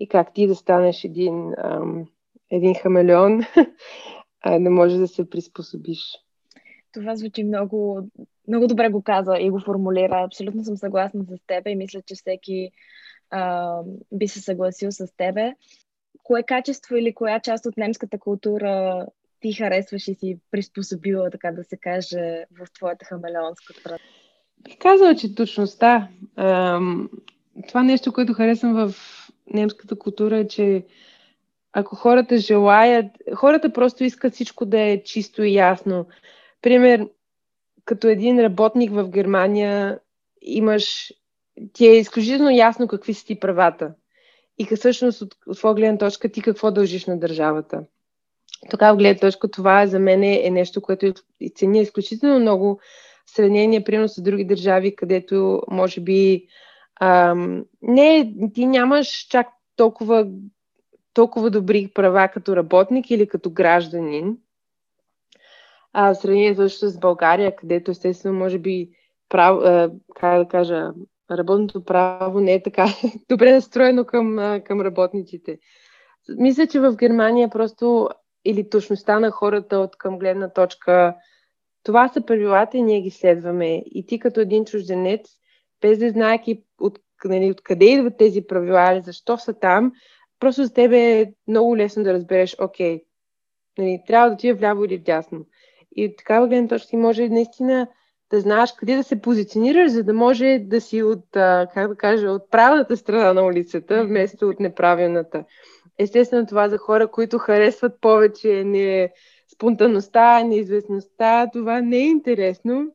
и 0.00 0.08
как 0.08 0.34
ти 0.34 0.46
да 0.46 0.54
станеш 0.54 1.04
един, 1.04 1.52
ам, 1.58 2.06
един 2.50 2.74
хамелеон, 2.74 3.40
а 4.44 4.58
не 4.58 4.70
може 4.70 4.98
да 4.98 5.08
се 5.08 5.30
приспособиш. 5.30 6.25
Това 6.96 7.16
звучи 7.16 7.44
много, 7.44 8.08
много 8.48 8.66
добре 8.66 8.88
го 8.88 9.02
каза 9.02 9.36
и 9.40 9.50
го 9.50 9.60
формулира. 9.60 10.22
Абсолютно 10.24 10.64
съм 10.64 10.76
съгласна 10.76 11.24
с 11.24 11.46
тебе 11.46 11.70
и 11.70 11.76
мисля, 11.76 12.02
че 12.02 12.14
всеки 12.14 12.70
а, 13.30 13.78
би 14.12 14.28
се 14.28 14.40
съгласил 14.40 14.92
с 14.92 15.06
тебе. 15.16 15.52
Кое 16.22 16.42
качество 16.42 16.96
или 16.96 17.14
коя 17.14 17.40
част 17.40 17.66
от 17.66 17.76
немската 17.76 18.18
култура 18.18 19.06
ти 19.40 19.52
харесваш 19.52 20.08
и 20.08 20.14
си 20.14 20.38
приспособила, 20.50 21.30
така 21.30 21.52
да 21.52 21.64
се 21.64 21.76
каже, 21.76 22.44
в 22.60 22.72
твоята 22.72 23.04
хамелеонска 23.04 23.74
страна? 23.74 23.98
Казала, 24.78 25.14
че 25.14 25.34
точността. 25.34 26.08
Това 27.68 27.82
нещо, 27.82 28.12
което 28.12 28.32
харесвам 28.32 28.74
в 28.74 28.94
немската 29.52 29.98
култура 29.98 30.38
е, 30.38 30.48
че 30.48 30.84
ако 31.72 31.96
хората 31.96 32.36
желаят, 32.36 33.06
хората 33.34 33.72
просто 33.72 34.04
искат 34.04 34.34
всичко 34.34 34.66
да 34.66 34.80
е 34.80 35.02
чисто 35.02 35.42
и 35.42 35.54
ясно. 35.54 36.06
Пример, 36.66 37.08
като 37.84 38.08
един 38.08 38.40
работник 38.40 38.92
в 38.92 39.08
Германия 39.08 39.98
имаш, 40.42 41.12
ти 41.72 41.86
е 41.86 41.96
изключително 41.96 42.50
ясно 42.50 42.88
какви 42.88 43.14
са 43.14 43.26
ти 43.26 43.40
правата 43.40 43.94
и 44.58 44.76
всъщност 44.76 45.22
от, 45.22 45.36
от 45.46 45.58
твоя 45.58 45.74
гледна 45.74 45.98
точка 45.98 46.28
ти 46.28 46.42
какво 46.42 46.70
дължиш 46.70 47.06
на 47.06 47.18
държавата. 47.18 47.84
Тогава 48.70 48.96
гледна 48.96 49.20
точка 49.20 49.50
това 49.50 49.86
за 49.86 49.98
мен 49.98 50.22
е 50.22 50.50
нещо, 50.50 50.82
което 50.82 51.12
ценя 51.54 51.78
изключително 51.78 52.40
много 52.40 52.80
в 53.26 53.30
сравнение, 53.30 53.84
примерно 53.84 54.08
с 54.08 54.22
други 54.22 54.44
държави, 54.44 54.96
където 54.96 55.62
може 55.70 56.00
би 56.00 56.46
ам, 57.00 57.64
не, 57.82 58.34
ти 58.54 58.66
нямаш 58.66 59.26
чак 59.30 59.48
толкова, 59.76 60.26
толкова 61.14 61.50
добри 61.50 61.90
права 61.94 62.28
като 62.28 62.56
работник 62.56 63.10
или 63.10 63.26
като 63.26 63.50
гражданин, 63.50 64.36
а, 65.98 66.14
в 66.14 66.18
сравнение 66.18 66.54
също 66.54 66.88
с 66.88 66.98
България, 66.98 67.56
където 67.56 67.90
естествено 67.90 68.38
може 68.38 68.58
би 68.58 68.90
прав, 69.28 69.60
а, 69.64 69.90
как 70.14 70.38
да 70.38 70.48
кажа, 70.48 70.90
работното 71.30 71.84
право 71.84 72.40
не 72.40 72.54
е 72.54 72.62
така 72.62 72.86
добре 73.28 73.52
настроено 73.52 74.04
към, 74.04 74.60
към 74.64 74.80
работниците. 74.80 75.58
Мисля, 76.38 76.66
че 76.66 76.80
в 76.80 76.96
Германия 76.96 77.48
просто 77.48 78.08
или 78.44 78.70
точността 78.70 79.20
на 79.20 79.30
хората 79.30 79.78
от 79.78 79.96
към 79.98 80.18
гледна 80.18 80.52
точка 80.52 81.14
това 81.82 82.08
са 82.08 82.20
правилата 82.20 82.76
и 82.76 82.82
ние 82.82 83.00
ги 83.00 83.10
следваме. 83.10 83.82
И 83.86 84.06
ти 84.06 84.18
като 84.18 84.40
един 84.40 84.64
чужденец, 84.64 85.28
без 85.80 85.98
да 85.98 86.10
знаеки 86.10 86.62
от 86.80 86.98
нали, 87.24 87.50
откъде 87.50 87.84
идват 87.84 88.16
тези 88.16 88.46
правила, 88.46 89.00
защо 89.04 89.38
са 89.38 89.54
там, 89.54 89.92
просто 90.40 90.64
за 90.64 90.72
тебе 90.72 91.20
е 91.20 91.32
много 91.48 91.76
лесно 91.76 92.02
да 92.02 92.12
разбереш, 92.12 92.56
окей, 92.60 93.04
нали, 93.78 94.02
трябва 94.06 94.28
да 94.28 94.34
отида 94.34 94.54
вляво 94.54 94.84
или 94.84 94.96
вдясно. 94.96 95.46
И 95.96 96.06
от 96.06 96.16
такава 96.16 96.48
гледна 96.48 96.68
точка 96.68 96.88
ти 96.88 96.96
може 96.96 97.28
наистина 97.28 97.88
да 98.30 98.40
знаеш 98.40 98.72
къде 98.72 98.96
да 98.96 99.02
се 99.02 99.20
позиционираш, 99.20 99.90
за 99.90 100.02
да 100.02 100.12
може 100.12 100.58
да 100.58 100.80
си 100.80 101.02
от, 101.02 101.24
как 101.74 101.88
да 101.88 101.96
кажа, 101.96 102.30
от 102.30 102.50
правилната 102.50 102.96
страна 102.96 103.32
на 103.32 103.46
улицата, 103.46 104.04
вместо 104.04 104.48
от 104.48 104.60
неправилната. 104.60 105.44
Естествено, 105.98 106.46
това 106.46 106.68
за 106.68 106.78
хора, 106.78 107.10
които 107.10 107.38
харесват 107.38 108.00
повече 108.00 108.64
не 108.64 109.12
спонтанността, 109.54 110.44
неизвестността, 110.44 111.50
това 111.52 111.80
не 111.80 111.96
е 111.96 112.06
интересно. 112.06 112.94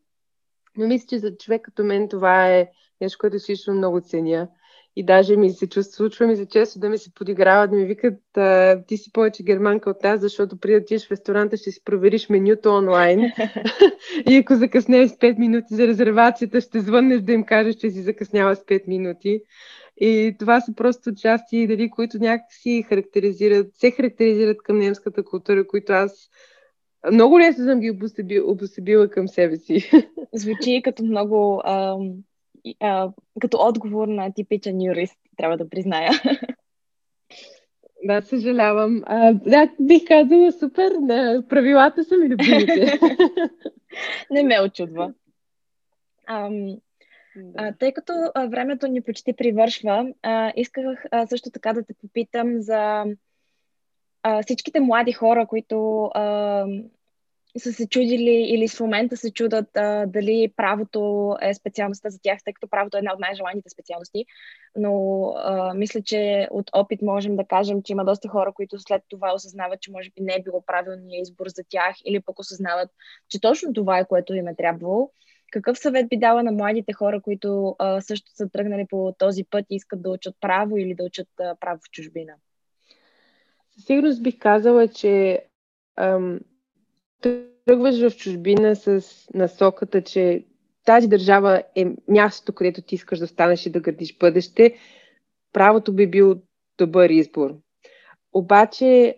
Но 0.77 0.87
мисля, 0.87 1.05
че 1.09 1.19
за 1.19 1.37
човек 1.37 1.61
като 1.61 1.83
мен 1.83 2.09
това 2.09 2.47
е 2.47 2.67
нещо, 3.01 3.17
което 3.21 3.37
всичко 3.37 3.71
много 3.71 4.01
ценя. 4.01 4.47
И 4.95 5.05
даже 5.05 5.35
ми 5.35 5.49
се 5.49 5.69
чувства, 5.69 5.95
случва 5.95 6.27
ми 6.27 6.35
се 6.35 6.45
често 6.45 6.79
да 6.79 6.89
ми 6.89 6.97
се 6.97 7.13
подиграват, 7.13 7.69
да 7.69 7.75
ми 7.75 7.85
викат, 7.85 8.19
ти 8.87 8.97
си 8.97 9.11
повече 9.11 9.43
германка 9.43 9.89
от 9.89 10.01
тази, 10.01 10.21
защото 10.21 10.57
преди 10.57 10.73
да 10.73 10.81
отидеш 10.81 11.07
в 11.07 11.11
ресторанта 11.11 11.57
ще 11.57 11.71
си 11.71 11.83
провериш 11.83 12.29
менюто 12.29 12.69
онлайн. 12.69 13.19
и 14.29 14.37
ако 14.37 14.55
закъснеш 14.55 15.09
с 15.11 15.13
5 15.13 15.39
минути 15.39 15.75
за 15.75 15.87
резервацията, 15.87 16.61
ще 16.61 16.79
звъннеш 16.79 17.21
да 17.21 17.31
им 17.31 17.43
кажеш, 17.43 17.75
че 17.75 17.89
си 17.89 18.01
закъснява 18.01 18.55
с 18.55 18.59
5 18.59 18.87
минути. 18.87 19.41
И 19.97 20.35
това 20.39 20.61
са 20.61 20.73
просто 20.75 21.15
части, 21.15 21.67
дали, 21.67 21.89
които 21.89 22.17
някакси 22.17 22.85
характеризират, 22.89 23.67
се 23.73 23.91
характеризират 23.91 24.57
към 24.63 24.77
немската 24.77 25.23
култура, 25.23 25.67
които 25.67 25.93
аз 25.93 26.29
много 27.11 27.39
лесно 27.39 27.65
съм 27.65 27.79
ги 27.79 28.41
обосебила 28.45 29.09
към 29.09 29.27
себе 29.27 29.57
си. 29.57 29.91
Звучи 30.33 30.81
като 30.83 31.03
много 31.03 31.61
ам, 31.65 32.13
а, 32.79 33.09
като 33.39 33.57
отговор 33.57 34.07
на 34.07 34.33
типичен 34.33 34.81
юрист, 34.81 35.17
трябва 35.37 35.57
да 35.57 35.69
призная. 35.69 36.11
Да, 38.03 38.21
съжалявам. 38.21 39.03
А, 39.05 39.33
да, 39.33 39.69
бих 39.79 40.07
казала 40.07 40.51
супер. 40.51 40.91
Да, 40.99 41.43
правилата 41.49 42.03
са 42.03 42.17
ми 42.17 42.29
любимите. 42.29 42.99
Не 44.31 44.43
ме 44.43 44.61
очудва. 44.61 45.13
Ам, 46.27 46.77
а, 47.57 47.73
тъй 47.79 47.93
като 47.93 48.13
а, 48.35 48.47
времето 48.47 48.87
ни 48.87 49.01
почти 49.01 49.33
привършва, 49.33 50.13
а, 50.21 50.53
исках 50.55 51.05
а, 51.11 51.27
също 51.27 51.49
така 51.51 51.73
да 51.73 51.83
те 51.83 51.93
попитам 51.93 52.61
за 52.61 53.05
а, 54.23 54.41
всичките 54.41 54.79
млади 54.79 55.11
хора, 55.11 55.45
които 55.45 56.05
а, 56.05 56.65
са 57.57 57.73
се 57.73 57.87
чудили 57.87 58.45
или 58.49 58.67
в 58.67 58.79
момента 58.79 59.17
се 59.17 59.33
чудат 59.33 59.77
а, 59.77 60.05
дали 60.05 60.53
правото 60.55 61.35
е 61.41 61.53
специалността 61.53 62.09
за 62.09 62.19
тях, 62.21 62.39
тъй 62.43 62.53
като 62.53 62.67
правото 62.67 62.97
е 62.97 62.99
една 62.99 63.13
от 63.13 63.19
най-желаните 63.19 63.69
специалности. 63.69 64.25
Но 64.75 65.23
а, 65.37 65.73
мисля, 65.73 66.01
че 66.01 66.47
от 66.51 66.69
опит 66.73 67.01
можем 67.01 67.35
да 67.35 67.45
кажем, 67.45 67.83
че 67.83 67.93
има 67.93 68.05
доста 68.05 68.27
хора, 68.29 68.53
които 68.53 68.79
след 68.79 69.03
това 69.09 69.33
осъзнават, 69.33 69.81
че 69.81 69.91
може 69.91 70.09
би 70.09 70.21
не 70.21 70.33
е 70.33 70.43
било 70.43 70.61
правилният 70.65 71.27
избор 71.27 71.47
за 71.47 71.63
тях 71.69 71.95
или 72.05 72.19
пък 72.19 72.39
осъзнават, 72.39 72.89
че 73.29 73.41
точно 73.41 73.73
това 73.73 73.99
е 73.99 74.07
което 74.07 74.33
им 74.33 74.47
е 74.47 74.55
трябвало. 74.55 75.11
Какъв 75.51 75.79
съвет 75.79 76.09
би 76.09 76.17
дала 76.17 76.43
на 76.43 76.51
младите 76.51 76.93
хора, 76.93 77.21
които 77.21 77.75
а, 77.79 78.01
също 78.01 78.31
са 78.35 78.49
тръгнали 78.49 78.85
по 78.89 79.15
този 79.17 79.43
път 79.43 79.65
и 79.69 79.75
искат 79.75 80.01
да 80.01 80.09
учат 80.09 80.35
право 80.41 80.77
или 80.77 80.95
да 80.95 81.03
учат 81.03 81.27
а, 81.39 81.55
право 81.59 81.79
в 81.87 81.91
чужбина? 81.91 82.33
Със 83.75 83.85
сигурност 83.85 84.23
бих 84.23 84.39
казала, 84.39 84.87
че 84.87 85.45
тръгваш 87.21 88.09
в 88.09 88.17
чужбина 88.17 88.75
с 88.75 89.05
насоката, 89.33 90.01
че 90.01 90.45
тази 90.85 91.07
държава 91.07 91.63
е 91.75 91.85
мястото, 92.07 92.53
където 92.53 92.81
ти 92.81 92.95
искаш 92.95 93.19
да 93.19 93.27
станеш 93.27 93.65
и 93.65 93.69
да 93.69 93.79
градиш 93.79 94.17
бъдеще, 94.17 94.75
правото 95.53 95.93
би 95.93 96.07
бил 96.07 96.35
добър 96.77 97.09
избор. 97.09 97.55
Обаче, 98.33 99.15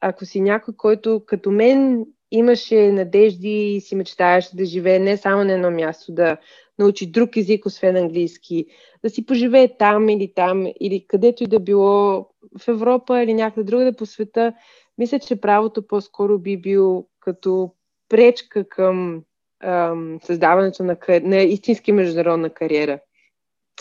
ако 0.00 0.24
си 0.24 0.40
някой, 0.40 0.74
който 0.76 1.22
като 1.26 1.50
мен 1.50 2.06
имаше 2.30 2.92
надежди 2.92 3.74
и 3.74 3.80
си 3.80 3.94
мечтаеш 3.94 4.50
да 4.54 4.64
живее 4.64 4.98
не 4.98 5.16
само 5.16 5.44
на 5.44 5.52
едно 5.52 5.70
място, 5.70 6.12
да 6.12 6.36
научи 6.78 7.10
друг 7.10 7.36
език, 7.36 7.66
освен 7.66 7.96
английски, 7.96 8.66
да 9.04 9.10
си 9.10 9.26
поживее 9.26 9.76
там 9.78 10.08
или 10.08 10.32
там, 10.34 10.66
или 10.80 11.04
където 11.08 11.44
и 11.44 11.46
да 11.46 11.60
било 11.60 12.26
в 12.58 12.68
Европа 12.68 13.22
или 13.22 13.34
някъде 13.34 13.64
другаде 13.64 13.92
по 13.92 14.06
света, 14.06 14.52
мисля, 14.98 15.18
че 15.18 15.40
правото 15.40 15.86
по-скоро 15.86 16.38
би 16.38 16.60
бил 16.60 17.06
като 17.20 17.74
пречка 18.08 18.68
към 18.68 19.22
ам, 19.64 20.18
създаването 20.22 20.84
на, 20.84 20.96
на 21.22 21.36
истински 21.36 21.92
международна 21.92 22.50
кариера. 22.50 23.00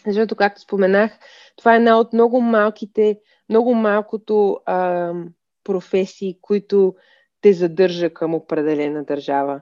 Защото, 0.08 0.36
както 0.36 0.62
споменах, 0.62 1.12
това 1.58 1.74
е 1.74 1.78
една 1.78 2.00
от 2.00 2.14
много 2.14 2.42
малките, 2.42 3.20
много 3.50 3.74
малкото 3.74 4.60
ам, 4.66 5.30
професии, 5.64 6.38
които 6.42 6.96
те 7.42 7.54
задържа 7.54 8.14
към 8.14 8.36
определена 8.36 9.04
държава. 9.04 9.62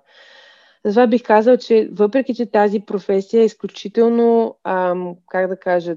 Затова 0.86 1.08
бих 1.08 1.24
казал, 1.24 1.58
че 1.58 1.90
въпреки, 1.92 2.36
че 2.36 2.52
тази 2.52 2.80
професия 2.80 3.42
е 3.42 3.46
изключително, 3.46 4.58
ам, 4.64 5.16
как 5.28 5.48
да 5.48 5.60
кажа, 5.60 5.96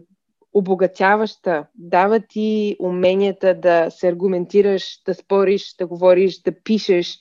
обогатяваща, 0.53 1.67
дава 1.75 2.21
ти 2.21 2.77
уменията 2.79 3.55
да 3.55 3.91
се 3.91 4.09
аргументираш, 4.09 5.03
да 5.07 5.15
спориш, 5.15 5.75
да 5.77 5.87
говориш, 5.87 6.43
да 6.43 6.53
пишеш. 6.65 7.19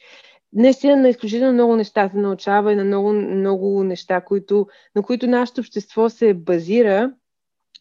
Наистина 0.53 0.95
на 0.95 1.09
изключително 1.09 1.53
много 1.53 1.75
неща 1.75 2.09
се 2.09 2.17
научава 2.17 2.73
и 2.73 2.75
на 2.75 2.83
много, 2.83 3.13
много 3.13 3.83
неща, 3.83 4.21
които, 4.21 4.67
на 4.95 5.03
които 5.03 5.27
нашето 5.27 5.61
общество 5.61 6.09
се 6.09 6.33
базира. 6.33 7.13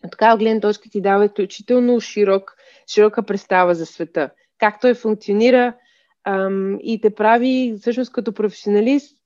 От 0.04 0.10
такава 0.10 0.38
гледна 0.38 0.60
точка 0.60 0.90
ти 0.90 1.00
дава 1.00 1.24
изключително 1.24 2.00
широк, 2.00 2.54
широка 2.92 3.22
представа 3.22 3.74
за 3.74 3.86
света. 3.86 4.30
Как 4.58 4.80
той 4.80 4.94
функционира 4.94 5.74
ам, 6.24 6.78
и 6.82 7.00
те 7.00 7.14
прави 7.14 7.76
всъщност 7.80 8.12
като 8.12 8.32
професионалист 8.32 9.18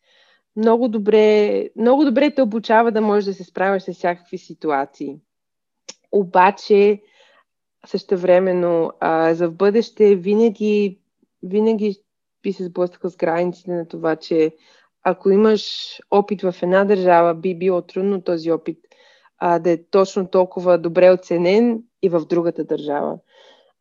много 0.56 0.88
добре, 0.88 1.68
много 1.76 2.04
добре 2.04 2.30
те 2.30 2.42
обучава 2.42 2.92
да 2.92 3.00
можеш 3.00 3.24
да 3.24 3.35
се 3.35 3.44
справяш 3.44 3.82
с 3.82 3.92
всякакви 3.92 4.38
ситуации 4.38 5.16
обаче 6.12 7.03
същевременно 7.87 8.92
а, 9.01 9.35
за 9.35 9.48
в 9.48 9.55
бъдеще 9.55 10.16
винаги, 10.16 10.98
винаги 11.42 11.96
би 12.42 12.53
се 12.53 12.64
сблъскал 12.64 13.11
с 13.11 13.16
границите 13.16 13.70
на 13.70 13.88
това, 13.88 14.16
че 14.16 14.53
ако 15.03 15.31
имаш 15.31 15.96
опит 16.11 16.42
в 16.42 16.55
една 16.62 16.85
държава, 16.85 17.35
би 17.35 17.59
било 17.59 17.83
трудно 17.83 18.22
този 18.22 18.53
опит 18.53 18.79
а, 19.38 19.59
да 19.59 19.70
е 19.70 19.85
точно 19.90 20.29
толкова 20.29 20.79
добре 20.79 21.11
оценен 21.11 21.83
и 22.03 22.09
в 22.09 22.27
другата 22.29 22.64
държава. 22.64 23.18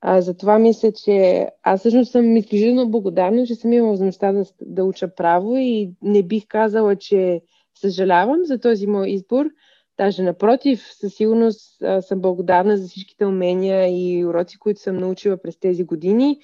А, 0.02 0.22
затова 0.22 0.60
мисля, 0.60 0.92
че 0.92 1.48
аз 1.64 1.80
всъщност 1.80 2.12
съм 2.12 2.38
изключително 2.38 2.92
благодарна, 2.92 3.46
че 3.46 3.56
съм 3.56 3.74
имала 3.74 3.92
възможността 3.92 4.32
да, 4.32 4.46
да 4.62 4.84
уча 4.84 5.16
право 5.16 5.58
и 5.58 5.92
не 6.02 6.24
бих 6.24 6.48
казала, 6.48 6.96
че 6.96 7.42
съжалявам 7.82 8.46
за 8.46 8.60
този 8.60 8.88
мой 8.88 9.10
избор, 9.10 9.46
Даже 9.98 10.24
напротив, 10.24 10.88
със 10.94 11.14
сигурност 11.14 11.84
съм 12.02 12.22
благодарна 12.22 12.78
за 12.78 12.88
всичките 12.88 13.26
умения 13.26 13.88
и 13.88 14.26
уроци, 14.26 14.60
които 14.60 14.82
съм 14.82 14.98
научила 14.98 15.38
през 15.38 15.60
тези 15.60 15.84
години. 15.84 16.40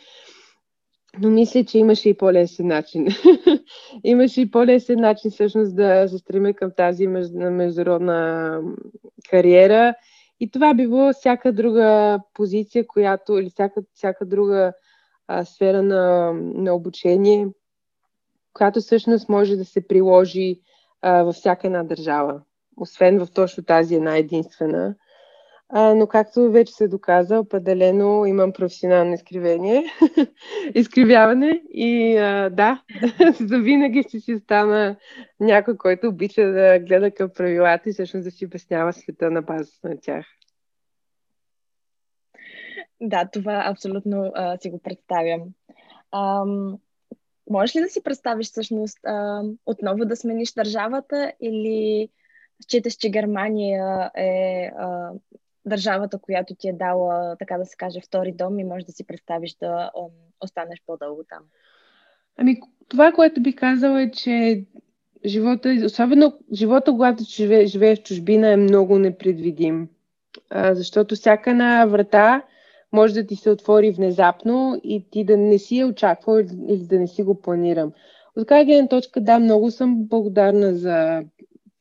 Но 1.21 1.29
мисля, 1.29 1.65
че 1.65 1.77
имаше 1.77 2.09
и 2.09 2.17
по-лесен 2.17 2.67
начин. 2.67 3.07
имаше 4.03 4.41
и 4.41 4.51
по-лесен 4.51 4.99
начин 4.99 5.31
всъщност 5.31 5.75
да 5.75 6.07
се 6.07 6.17
стремя 6.17 6.53
към 6.53 6.71
тази 6.77 7.07
международна 7.07 8.61
кариера. 9.29 9.93
И 10.39 10.51
това 10.51 10.73
би 10.73 10.87
било 10.87 11.13
всяка 11.13 11.53
друга 11.53 12.19
позиция, 12.33 12.87
която, 12.87 13.37
или 13.37 13.49
всяка, 13.49 13.81
всяка 13.93 14.25
друга 14.25 14.73
а, 15.27 15.45
сфера 15.45 15.83
на, 15.83 16.33
на 16.33 16.73
обучение, 16.73 17.47
която 18.53 18.79
всъщност 18.79 19.29
може 19.29 19.55
да 19.55 19.65
се 19.65 19.87
приложи 19.87 20.61
а, 21.01 21.23
във 21.23 21.35
всяка 21.35 21.67
една 21.67 21.83
държава 21.83 22.41
освен 22.77 23.25
в 23.25 23.31
точно 23.31 23.63
тази 23.63 23.95
една 23.95 24.17
единствена. 24.17 24.95
А, 25.69 25.93
но 25.95 26.07
както 26.07 26.51
вече 26.51 26.73
се 26.73 26.87
доказа, 26.87 27.39
определено 27.39 28.25
имам 28.25 28.53
професионално 28.53 29.13
изкривение, 29.13 29.85
изкривяване 30.75 31.61
и 31.69 32.17
а, 32.17 32.49
да, 32.49 32.83
за 33.39 33.59
винаги 33.59 34.03
ще 34.03 34.19
си 34.19 34.33
остана 34.33 34.95
някой, 35.39 35.77
който 35.77 36.07
обича 36.07 36.41
да 36.41 36.79
гледа 36.79 37.11
към 37.11 37.29
правилата 37.35 37.89
и 37.89 37.93
всъщност 37.93 38.23
да 38.23 38.31
си 38.31 38.45
обяснява 38.45 38.93
света 38.93 39.31
на 39.31 39.41
базата 39.41 39.89
на 39.89 39.99
тях. 40.01 40.25
Да, 43.01 43.29
това 43.33 43.63
абсолютно 43.65 44.31
а, 44.35 44.57
си 44.57 44.69
го 44.69 44.79
представям. 44.79 45.41
Ам, 46.11 46.77
можеш 47.49 47.75
ли 47.75 47.79
да 47.79 47.89
си 47.89 48.03
представиш 48.03 48.47
всъщност 48.47 48.99
а, 49.05 49.41
отново 49.65 50.05
да 50.05 50.15
смениш 50.15 50.53
държавата 50.53 51.33
или 51.41 52.09
Считаш, 52.63 52.93
че 52.93 53.09
Германия 53.09 54.11
е 54.15 54.71
а, 54.77 55.11
държавата, 55.65 56.19
която 56.19 56.55
ти 56.55 56.69
е 56.69 56.73
дала, 56.73 57.35
така 57.39 57.57
да 57.57 57.65
се 57.65 57.75
каже, 57.77 57.99
втори 58.01 58.31
дом 58.31 58.59
и 58.59 58.63
можеш 58.63 58.83
да 58.83 58.91
си 58.91 59.07
представиш 59.07 59.55
да 59.55 59.91
о, 59.95 60.09
останеш 60.43 60.81
по-дълго 60.85 61.23
там? 61.29 61.43
Ами, 62.37 62.59
това, 62.87 63.11
което 63.11 63.41
би 63.41 63.55
казала 63.55 64.01
е, 64.01 64.11
че 64.11 64.65
живота, 65.25 65.75
особено 65.85 66.33
живота, 66.53 66.91
когато 66.91 67.23
живее, 67.23 67.65
живее 67.65 67.95
в 67.95 68.03
чужбина, 68.03 68.51
е 68.51 68.57
много 68.57 68.99
непредвидим. 68.99 69.89
а, 70.49 70.75
защото 70.75 71.15
всяка 71.15 71.51
една 71.51 71.85
врата 71.85 72.43
може 72.91 73.13
да 73.13 73.27
ти 73.27 73.35
се 73.35 73.49
отвори 73.49 73.91
внезапно 73.91 74.81
и 74.83 75.05
ти 75.11 75.23
да 75.23 75.37
не 75.37 75.59
си 75.59 75.77
я 75.77 75.87
очаквал 75.87 76.39
или 76.67 76.87
да 76.87 76.99
не 76.99 77.07
си 77.07 77.23
го 77.23 77.41
планирам. 77.41 77.91
От 78.35 78.47
тази 78.47 78.65
гледна 78.65 78.87
точка, 78.87 79.21
да, 79.21 79.39
много 79.39 79.71
съм 79.71 79.95
благодарна 80.07 80.73
за 80.73 81.23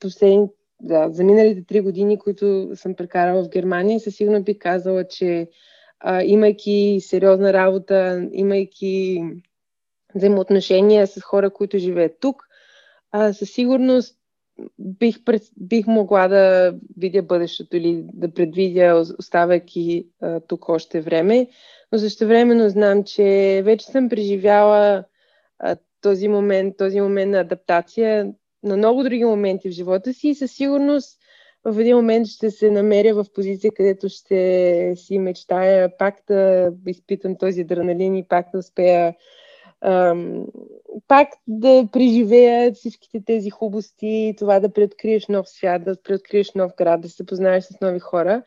последните 0.00 0.55
да, 0.80 1.08
за 1.10 1.24
миналите 1.24 1.64
три 1.64 1.80
години, 1.80 2.18
които 2.18 2.70
съм 2.74 2.94
прекарала 2.94 3.44
в 3.44 3.48
Германия, 3.48 4.00
със 4.00 4.16
сигурно 4.16 4.42
би 4.42 4.58
казала, 4.58 5.08
че 5.08 5.48
а, 6.00 6.22
имайки 6.22 6.98
сериозна 7.00 7.52
работа, 7.52 8.28
имайки 8.32 9.22
взаимоотношения 10.14 11.06
с 11.06 11.20
хора, 11.20 11.50
които 11.50 11.78
живеят 11.78 12.16
тук, 12.20 12.42
а, 13.12 13.32
със 13.32 13.50
сигурност 13.50 14.16
бих, 14.78 15.16
бих 15.56 15.86
могла 15.86 16.28
да 16.28 16.74
видя 16.96 17.22
бъдещето 17.22 17.76
или 17.76 18.04
да 18.14 18.34
предвидя, 18.34 19.04
оставайки 19.18 20.08
а, 20.20 20.40
тук 20.40 20.68
още 20.68 21.00
време. 21.00 21.48
Но 21.92 21.98
също 21.98 22.26
времено 22.26 22.68
знам, 22.68 23.04
че 23.04 23.62
вече 23.64 23.86
съм 23.86 24.08
преживяла 24.08 25.04
а, 25.58 25.76
този 26.00 26.28
момент, 26.28 26.76
този 26.76 27.00
момент 27.00 27.30
на 27.30 27.40
адаптация 27.40 28.32
на 28.66 28.76
много 28.76 29.02
други 29.02 29.24
моменти 29.24 29.68
в 29.68 29.72
живота 29.72 30.14
си 30.14 30.28
и 30.28 30.34
със 30.34 30.52
сигурност 30.52 31.18
в 31.64 31.80
един 31.80 31.96
момент 31.96 32.26
ще 32.26 32.50
се 32.50 32.70
намеря 32.70 33.14
в 33.14 33.24
позиция, 33.34 33.70
където 33.74 34.08
ще 34.08 34.92
си 34.96 35.18
мечтая 35.18 35.96
пак 35.98 36.14
да 36.28 36.72
изпитам 36.86 37.36
този 37.36 37.60
адреналин 37.60 38.16
и 38.16 38.28
пак 38.28 38.46
да 38.52 38.58
успея 38.58 39.14
ам, 39.80 40.46
пак 41.08 41.28
да 41.46 41.88
преживея 41.92 42.72
всичките 42.72 43.22
тези 43.26 43.50
хубости, 43.50 44.34
това 44.38 44.60
да 44.60 44.72
преоткриеш 44.72 45.28
нов 45.28 45.48
свят, 45.48 45.84
да 45.84 46.02
преоткриеш 46.02 46.54
нов 46.54 46.72
град, 46.76 47.00
да 47.00 47.08
се 47.08 47.26
познаеш 47.26 47.64
с 47.64 47.80
нови 47.80 47.98
хора. 47.98 48.42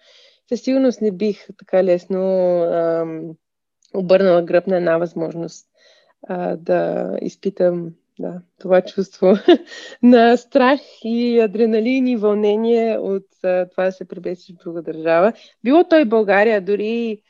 Със 0.50 0.62
сигурност 0.62 1.02
не 1.02 1.12
бих 1.12 1.48
така 1.58 1.84
лесно 1.84 2.22
ам, 2.64 3.32
обърнала 3.94 4.42
гръб 4.42 4.68
на 4.68 4.78
една 4.78 4.98
възможност 4.98 5.68
а, 6.28 6.56
да 6.56 7.12
изпитам 7.22 7.92
да, 8.20 8.42
това 8.60 8.82
чувство 8.82 9.34
на 10.04 10.38
страх 10.38 10.80
и 11.04 11.40
адреналин 11.40 12.08
и 12.08 12.18
вълнение 12.18 12.98
от 12.98 13.28
това 13.42 13.86
да 13.86 13.92
се 13.92 14.08
пребесиш 14.08 14.56
в 14.56 14.64
друга 14.64 14.82
държава. 14.82 15.34
Било 15.64 15.84
той 15.84 16.06
България, 16.06 16.62
дори 16.62 17.22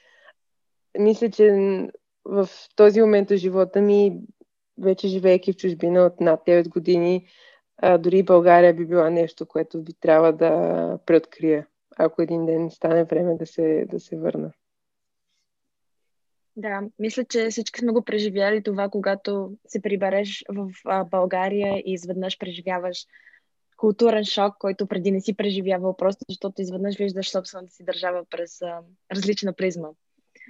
мисля, 1.00 1.30
че 1.30 1.52
в 2.26 2.50
този 2.76 3.02
момент 3.02 3.32
от 3.32 3.38
живота 3.38 3.82
ми, 3.82 4.22
вече 4.78 5.08
живеейки 5.08 5.54
в 5.54 5.56
чужбина 5.56 6.06
от 6.06 6.22
над 6.22 6.40
9 6.48 6.70
години, 6.70 7.28
дори 8.00 8.24
България 8.24 8.74
би 8.74 8.86
била 8.86 9.10
нещо, 9.10 9.46
което 9.46 9.84
би 9.84 9.94
трябва 9.94 10.34
да 10.34 11.00
преоткрия, 11.06 11.68
ако 11.98 12.22
един 12.22 12.46
ден 12.46 12.70
стане 12.72 13.04
време 13.04 13.36
да 13.36 13.46
се, 13.46 13.86
да 13.92 14.00
се 14.00 14.18
върна. 14.18 14.52
Да, 16.60 16.82
мисля, 17.00 17.26
че 17.26 17.50
всички 17.50 17.80
сме 17.80 17.92
го 17.92 18.02
преживяли 18.02 18.64
това, 18.64 18.90
когато 18.90 19.58
се 19.68 19.82
прибереш 19.82 20.44
в 20.50 20.72
а, 20.86 21.04
България 21.04 21.78
и 21.78 21.94
изведнъж 21.94 22.38
преживяваш 22.38 23.06
културен 23.78 24.26
шок, 24.26 24.56
който 24.60 24.88
преди 24.88 25.12
не 25.12 25.22
си 25.22 25.34
преживявал, 25.34 25.98
просто 25.98 26.26
защото 26.30 26.62
изведнъж 26.62 26.98
виждаш 26.98 27.32
собствената 27.32 27.74
си 27.74 27.84
държава 27.84 28.26
през 28.30 28.62
а, 28.62 28.80
различна 29.12 29.54
призма. 29.54 29.88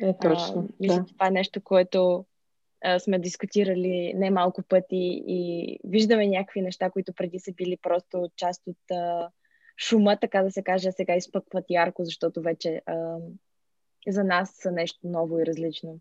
Е, 0.01 0.13
точно. 0.21 0.67
А, 0.69 0.73
мисля, 0.79 0.95
да. 0.95 1.05
това 1.05 1.27
е 1.27 1.31
нещо, 1.31 1.61
което 1.61 2.25
а, 2.83 2.99
сме 2.99 3.19
дискутирали 3.19 4.13
немалко 4.15 4.63
пъти 4.63 5.23
и 5.27 5.79
виждаме 5.83 6.27
някакви 6.27 6.61
неща, 6.61 6.89
които 6.89 7.13
преди 7.13 7.39
са 7.39 7.51
били 7.53 7.77
просто 7.81 8.29
част 8.35 8.61
от 8.67 8.91
а, 8.91 9.29
шума, 9.77 10.17
така 10.21 10.43
да 10.43 10.51
се 10.51 10.63
каже, 10.63 10.89
а 10.89 10.91
сега 10.91 11.15
изпъкват 11.15 11.65
ярко, 11.69 12.03
защото 12.03 12.41
вече 12.41 12.81
а, 12.85 13.17
за 14.07 14.23
нас 14.23 14.49
са 14.53 14.71
нещо 14.71 14.99
ново 15.03 15.39
и 15.39 15.45
различно. 15.45 15.99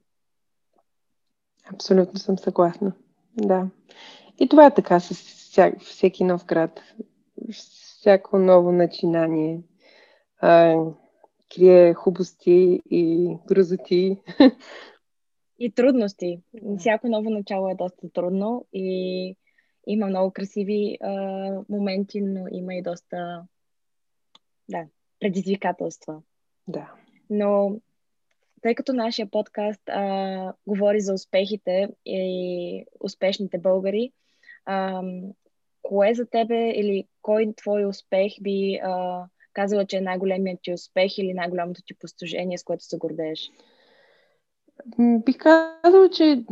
Абсолютно 1.73 2.19
съм 2.19 2.39
съгласна. 2.39 2.93
Да. 3.37 3.69
И 4.39 4.49
това 4.49 4.67
е 4.67 4.75
така 4.75 5.01
с 5.01 5.15
вся, 5.15 5.73
всеки 5.81 6.25
нов 6.25 6.47
град. 6.47 6.81
Всяко 7.53 8.39
ново 8.39 8.73
начинание 8.73 9.63
а, 10.41 10.77
крие 11.55 11.95
хубости 11.95 12.81
и 12.91 13.37
грозоти. 13.47 14.23
И 15.59 15.73
трудности. 15.73 16.41
Всяко 16.79 17.09
ново 17.09 17.31
начало 17.31 17.69
е 17.69 17.75
доста 17.75 18.11
трудно 18.11 18.67
и 18.73 19.37
има 19.87 20.07
много 20.07 20.31
красиви 20.31 20.99
а, 21.01 21.13
моменти, 21.69 22.21
но 22.21 22.47
има 22.51 22.75
и 22.75 22.83
доста 22.83 23.43
да, 24.69 24.87
предизвикателства. 25.21 26.23
Да. 26.69 26.93
Но 27.31 27.81
тъй 28.63 28.75
като 28.75 28.93
нашия 28.93 29.31
подкаст 29.31 29.83
а, 29.89 30.53
говори 30.67 31.01
за 31.01 31.15
успехите 31.15 31.89
и 32.07 32.85
успешните 33.01 33.59
българи, 33.59 34.13
а, 34.65 35.03
кое 35.83 36.15
за 36.15 36.27
тебе 36.27 36.71
или 36.71 37.05
кой 37.23 37.53
твой 37.57 37.85
успех 37.85 38.33
би 38.41 38.81
а, 38.83 39.25
казала, 39.53 39.87
че 39.87 39.97
е 39.97 40.01
най-големият 40.01 40.61
ти 40.63 40.73
успех 40.73 41.19
или 41.19 41.35
най-голямото 41.35 41.83
ти 41.87 41.95
постижение, 41.95 42.59
с 42.59 42.65
което 42.65 42.85
се 42.85 42.99
гордееш? 42.99 43.51
Бих 44.99 45.39
казала, 45.39 46.11
че 46.11 46.45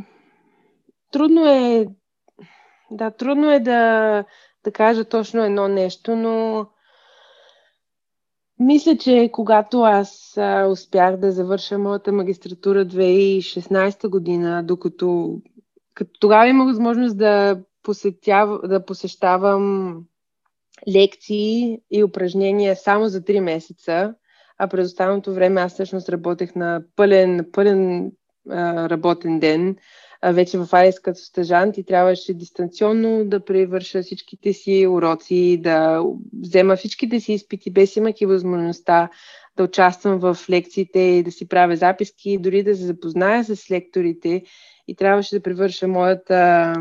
трудно 1.12 1.48
е 1.48 1.86
да, 2.90 3.10
трудно 3.10 3.52
е 3.52 3.60
да, 3.60 4.24
да 4.64 4.72
кажа 4.72 5.04
точно 5.04 5.44
едно 5.44 5.68
нещо, 5.68 6.16
но 6.16 6.66
мисля, 8.58 8.96
че 8.96 9.30
когато 9.32 9.80
аз 9.80 10.38
успях 10.70 11.16
да 11.16 11.32
завърша 11.32 11.78
моята 11.78 12.12
магистратура 12.12 12.86
2016 12.86 14.08
година, 14.08 14.62
докато 14.64 15.38
като 15.94 16.20
тогава 16.20 16.48
имах 16.48 16.66
възможност 16.66 17.18
да, 17.18 17.62
посетя, 17.82 18.58
да 18.64 18.84
посещавам 18.84 19.96
лекции 20.88 21.78
и 21.90 22.04
упражнения 22.04 22.76
само 22.76 23.08
за 23.08 23.20
3 23.20 23.40
месеца, 23.40 24.14
а 24.58 24.68
през 24.68 24.86
останалото 24.86 25.34
време 25.34 25.60
аз 25.60 25.72
всъщност 25.72 26.08
работех 26.08 26.54
на 26.54 26.82
пълен, 26.96 27.46
пълен 27.52 28.12
а, 28.50 28.90
работен 28.90 29.40
ден 29.40 29.76
вече 30.32 30.58
в 30.58 30.68
АЕС 30.72 31.00
като 31.00 31.20
стъжант 31.20 31.78
и 31.78 31.84
трябваше 31.84 32.34
дистанционно 32.34 33.24
да 33.24 33.44
превърша 33.44 34.02
всичките 34.02 34.52
си 34.52 34.86
уроци, 34.86 35.58
да 35.62 36.02
взема 36.42 36.76
всичките 36.76 37.20
си 37.20 37.32
изпити, 37.32 37.70
без 37.70 37.96
имайки 37.96 38.26
възможността 38.26 39.10
да 39.56 39.64
участвам 39.64 40.18
в 40.18 40.38
лекциите 40.50 41.00
и 41.00 41.22
да 41.22 41.30
си 41.30 41.48
правя 41.48 41.76
записки, 41.76 42.38
дори 42.38 42.62
да 42.62 42.76
се 42.76 42.82
запозная 42.82 43.44
с 43.44 43.70
лекторите 43.70 44.42
и 44.88 44.96
трябваше 44.96 45.36
да 45.36 45.42
превърша 45.42 45.88
моята 45.88 46.72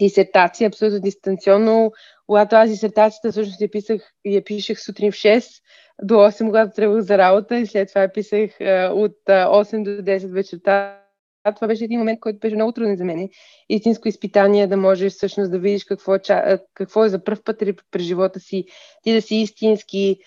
дисертация 0.00 0.68
абсолютно 0.68 1.00
дистанционно. 1.00 1.92
Когато 2.26 2.56
аз 2.56 2.70
дисертацията 2.70 3.30
всъщност 3.30 3.60
я, 3.60 3.70
писах, 3.70 4.02
я 4.24 4.44
пишех 4.44 4.80
сутрин 4.80 5.12
в 5.12 5.14
6 5.14 5.62
до 6.02 6.14
8, 6.14 6.46
когато 6.46 6.74
тръгвах 6.74 7.00
за 7.00 7.18
работа 7.18 7.58
и 7.58 7.66
след 7.66 7.88
това 7.88 8.00
я 8.00 8.12
писах 8.12 8.50
от 8.90 9.16
8 9.28 9.82
до 9.82 9.90
10 9.90 10.32
вечерта 10.32 11.01
това 11.54 11.66
беше 11.66 11.84
един 11.84 11.98
момент, 11.98 12.20
който 12.20 12.38
беше 12.38 12.54
много 12.54 12.72
труден 12.72 12.96
за 12.96 13.04
мен. 13.04 13.28
Истинско 13.68 14.08
изпитание 14.08 14.66
да 14.66 14.76
можеш 14.76 15.12
всъщност 15.12 15.50
да 15.50 15.58
видиш 15.58 15.84
какво 15.84 16.14
е, 16.14 16.20
какво 16.74 17.04
е 17.04 17.08
за 17.08 17.24
първ 17.24 17.42
път 17.44 17.62
през 17.90 18.02
живота 18.02 18.40
си, 18.40 18.64
ти 19.02 19.12
да 19.12 19.22
си 19.22 19.36
истински 19.36 20.18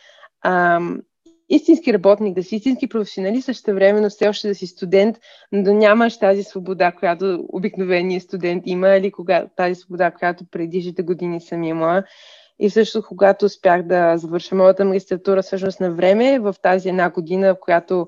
ам, 0.45 1.01
истински 1.49 1.93
работник, 1.93 2.35
да 2.35 2.43
си 2.43 2.55
истински 2.55 2.89
професионалист, 2.89 3.45
също 3.45 3.73
времено 3.73 4.09
все 4.09 4.27
още 4.27 4.47
да 4.47 4.55
си 4.55 4.67
студент, 4.67 5.17
но 5.51 5.63
да 5.63 5.73
нямаш 5.73 6.19
тази 6.19 6.43
свобода, 6.43 6.91
която 6.91 7.45
обикновеният 7.49 8.23
студент 8.23 8.63
има, 8.65 8.89
или 8.89 9.11
кога, 9.11 9.47
тази 9.55 9.75
свобода, 9.75 10.11
която 10.11 10.45
предишните 10.51 11.03
години 11.03 11.41
съм 11.41 11.63
имала. 11.63 12.03
И 12.59 12.69
също, 12.69 13.03
когато 13.07 13.45
успях 13.45 13.83
да 13.83 14.17
завърша 14.17 14.55
моята 14.55 14.85
магистратура 14.85 15.41
всъщност 15.41 15.79
на 15.79 15.91
време, 15.91 16.39
в 16.39 16.55
тази 16.61 16.89
една 16.89 17.09
година, 17.09 17.55
в 17.55 17.59
която 17.59 18.07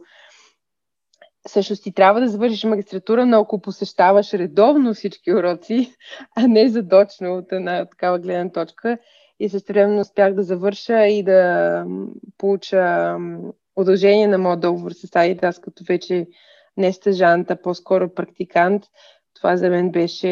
всъщност 1.48 1.84
ти 1.84 1.94
трябва 1.94 2.20
да 2.22 2.28
завършиш 2.28 2.64
магистратура, 2.64 3.26
но 3.26 3.40
ако 3.40 3.62
посещаваш 3.62 4.34
редовно 4.34 4.94
всички 4.94 5.34
уроци, 5.34 5.96
а 6.36 6.48
не 6.48 6.70
задочно 6.70 7.38
от 7.38 7.52
една 7.52 7.86
такава 7.86 8.20
гледна 8.20 8.52
точка, 8.52 8.98
и 9.40 9.50
също 9.50 9.98
успях 10.00 10.34
да 10.34 10.44
завърша 10.44 11.08
и 11.08 11.24
да 11.24 11.86
получа 12.38 13.16
удължение 13.76 14.28
на 14.28 14.38
моят 14.38 14.60
договор 14.60 14.92
с 14.92 15.08
Adidas, 15.08 15.62
като 15.62 15.84
вече 15.88 16.28
не 16.78 16.94
стъжант, 16.94 17.52
а 17.52 17.62
по-скоро 17.62 18.14
практикант. 18.14 18.84
Това 19.34 19.58
за 19.58 19.70
мен 19.70 19.92
беше 19.92 20.28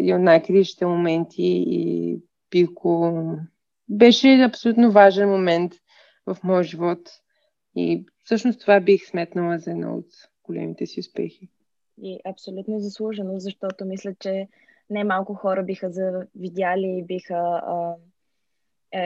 и 0.00 0.14
от 0.14 0.20
най-критичните 0.20 0.86
моменти 0.86 1.64
и 2.52 2.64
го... 2.64 3.38
Беше 3.88 4.42
абсолютно 4.42 4.92
важен 4.92 5.28
момент 5.28 5.72
в 6.26 6.36
моя 6.44 6.62
живот. 6.62 6.98
И 7.76 8.06
всъщност 8.24 8.60
това 8.60 8.80
бих 8.80 9.06
сметнала 9.06 9.58
за 9.58 9.70
едно 9.70 9.96
от 9.96 10.06
големите 10.44 10.86
си 10.86 11.00
успехи. 11.00 11.48
И 12.02 12.20
абсолютно 12.24 12.78
заслужено, 12.78 13.38
защото 13.38 13.84
мисля, 13.84 14.14
че 14.20 14.48
не 14.90 15.04
малко 15.04 15.34
хора 15.34 15.62
биха 15.62 15.90
завидяли 15.90 16.98
и 16.98 17.04
биха 17.04 17.62
а, 17.66 17.96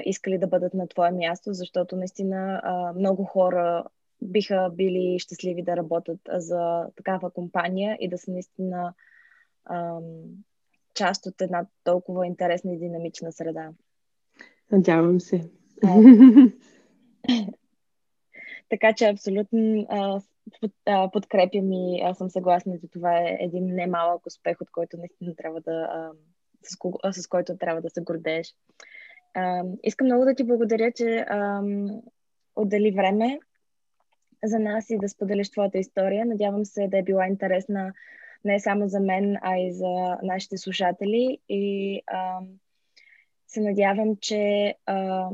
искали 0.05 0.39
да 0.39 0.47
бъдат 0.47 0.75
на 0.75 0.89
твое 0.89 1.11
място, 1.11 1.53
защото 1.53 1.97
наистина 1.97 2.61
а, 2.65 2.93
много 2.93 3.25
хора 3.25 3.85
биха 4.23 4.71
били 4.75 5.19
щастливи 5.19 5.63
да 5.63 5.77
работят 5.77 6.21
за 6.33 6.87
такава 6.97 7.31
компания 7.31 7.97
и 8.01 8.09
да 8.09 8.19
са 8.19 8.31
наистина 8.31 8.95
ам, 9.65 10.03
част 10.95 11.27
от 11.27 11.41
една 11.41 11.67
толкова 11.85 12.27
интересна 12.27 12.73
и 12.73 12.79
динамична 12.79 13.33
среда. 13.33 13.71
Надявам 14.73 15.21
се. 15.21 15.51
така 18.69 18.93
че 18.93 19.09
абсолютно 19.09 19.87
а, 19.89 20.21
под, 20.61 20.73
подкрепям 21.13 21.73
и 21.73 22.01
аз 22.05 22.19
съм 22.19 22.31
съгласна, 22.31 22.81
че 22.81 22.89
това 22.89 23.19
е 23.19 23.37
един 23.41 23.75
немалък 23.75 24.27
успех, 24.27 24.61
от 24.61 24.71
който 24.71 24.97
наистина 24.97 25.35
трябва 25.37 25.61
да, 25.61 26.11
с, 26.63 26.77
кого, 26.77 26.99
с 27.13 27.27
който 27.27 27.57
трябва 27.57 27.81
да 27.81 27.91
се 27.91 28.01
гордееш. 28.01 28.55
Искам 29.83 30.07
много 30.07 30.25
да 30.25 30.35
ти 30.35 30.45
благодаря, 30.45 30.93
че 30.93 31.19
а, 31.19 31.63
отдели 32.57 32.91
време 32.91 33.39
за 34.45 34.59
нас 34.59 34.91
и 34.91 34.99
да 34.99 35.09
споделиш 35.09 35.51
твоята 35.51 35.79
история. 35.79 36.27
Надявам 36.27 36.65
се 36.65 36.89
да 36.89 36.99
е 36.99 37.03
била 37.03 37.27
интересна 37.27 37.93
не 38.45 38.61
само 38.61 38.89
за 38.89 39.01
мен, 39.01 39.37
а 39.43 39.59
и 39.59 39.73
за 39.73 40.19
нашите 40.23 40.59
слушатели. 40.59 41.39
И 41.49 42.03
а, 42.07 42.41
се 43.47 43.61
надявам, 43.61 44.17
че 44.17 44.75
а, 44.87 45.29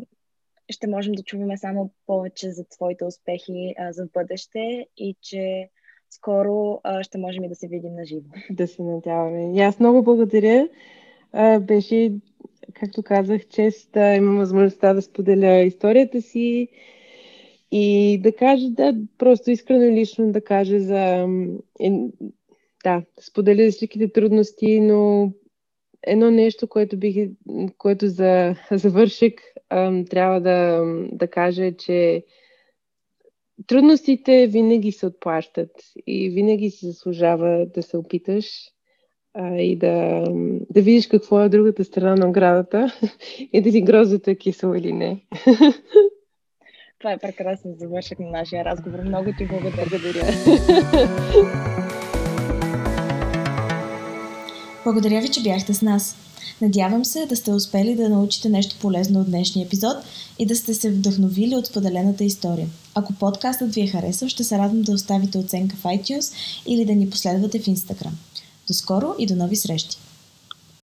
ще 0.71 0.87
можем 0.87 1.12
да 1.12 1.23
чуваме 1.23 1.59
само 1.59 1.91
повече 2.07 2.51
за 2.51 2.65
твоите 2.65 3.05
успехи 3.05 3.75
а, 3.79 3.93
за 3.93 4.07
бъдеще 4.15 4.87
и 4.97 5.17
че 5.21 5.69
скоро 6.11 6.81
а, 6.83 7.03
ще 7.03 7.19
можем 7.19 7.45
и 7.45 7.49
да 7.49 7.55
се 7.55 7.69
видим 7.69 7.95
на 7.95 8.05
живо. 8.05 8.29
Да 8.51 8.67
се 8.67 8.83
надяваме. 8.83 9.59
И 9.59 9.61
аз 9.61 9.81
много 9.81 10.03
благодаря. 10.03 10.69
А, 11.33 11.61
беше, 11.61 12.12
както 12.75 13.03
казах, 13.03 13.47
чест 13.47 13.93
да 13.93 14.15
имам 14.15 14.37
възможността 14.37 14.95
да 14.95 15.03
споделя 15.03 15.61
историята 15.61 16.23
си 16.23 16.69
и 17.73 18.19
да 18.23 18.33
кажа, 18.33 18.71
да, 18.71 18.95
просто 19.19 19.51
искрено 19.51 19.97
лично 19.97 20.33
да 20.33 20.41
кажа 20.41 20.81
за... 20.81 21.27
Е, 21.81 21.91
да, 22.85 23.03
споделя 23.21 23.71
всичките 23.71 24.12
трудности, 24.12 24.81
но 24.81 25.33
едно 26.07 26.31
нещо, 26.31 26.69
което 26.69 26.97
бих, 26.97 27.29
което 27.79 28.09
за 28.09 28.55
завършик 28.71 29.41
трябва 30.11 30.41
да, 30.41 30.85
да 31.13 31.29
кажа, 31.29 31.77
че 31.77 32.25
трудностите 33.67 34.47
винаги 34.47 34.93
се 34.93 35.07
отплащат 35.07 35.71
и 36.07 36.31
винаги 36.31 36.71
си 36.71 36.87
заслужава 36.87 37.67
да 37.75 37.83
се 37.83 37.97
опиташ 37.97 38.47
а, 39.35 39.57
и 39.57 39.77
да, 39.77 40.25
да 40.71 40.83
видиш 40.83 41.07
какво 41.07 41.41
е 41.41 41.49
другата 41.49 41.85
страна 41.85 42.15
на 42.15 42.29
оградата 42.29 42.93
и 43.53 43.61
дали 43.61 43.83
грозото 43.83 44.31
е 44.31 44.35
кисело 44.35 44.75
или 44.75 44.93
не. 44.93 45.27
Това 46.99 47.13
е 47.13 47.19
прекрасно 47.19 47.75
завършък 47.75 48.19
на 48.19 48.31
нашия 48.31 48.65
разговор. 48.65 48.99
Много 48.99 49.31
ти 49.39 49.47
благодаря. 49.47 50.25
Благодаря 54.85 55.20
ви, 55.20 55.28
че 55.28 55.43
бяхте 55.43 55.74
с 55.74 55.82
нас. 55.82 56.16
Надявам 56.61 57.05
се 57.05 57.26
да 57.26 57.37
сте 57.37 57.53
успели 57.53 57.95
да 57.95 58.09
научите 58.09 58.49
нещо 58.49 58.76
полезно 58.80 59.20
от 59.20 59.26
днешния 59.26 59.66
епизод 59.66 59.97
и 60.39 60.47
да 60.47 60.57
сте 60.57 60.74
се 60.74 60.91
вдъхновили 60.91 61.57
от 61.57 61.66
споделената 61.66 62.24
история. 62.24 62.68
Ако 62.95 63.12
подкастът 63.12 63.74
ви 63.74 63.80
е 63.80 63.87
харесал, 63.87 64.28
ще 64.28 64.45
се 64.45 64.59
радвам 64.59 64.82
да 64.82 64.93
оставите 64.93 65.39
оценка 65.39 65.76
в 65.76 65.82
iTunes 65.82 66.35
или 66.66 66.85
да 66.85 66.95
ни 66.95 67.11
последвате 67.11 67.59
в 67.59 67.64
Instagram. 67.64 68.12
До 68.66 68.74
скоро 68.74 69.14
и 69.18 69.26
до 69.26 69.37
нови 69.37 69.57
срещи! 69.57 69.97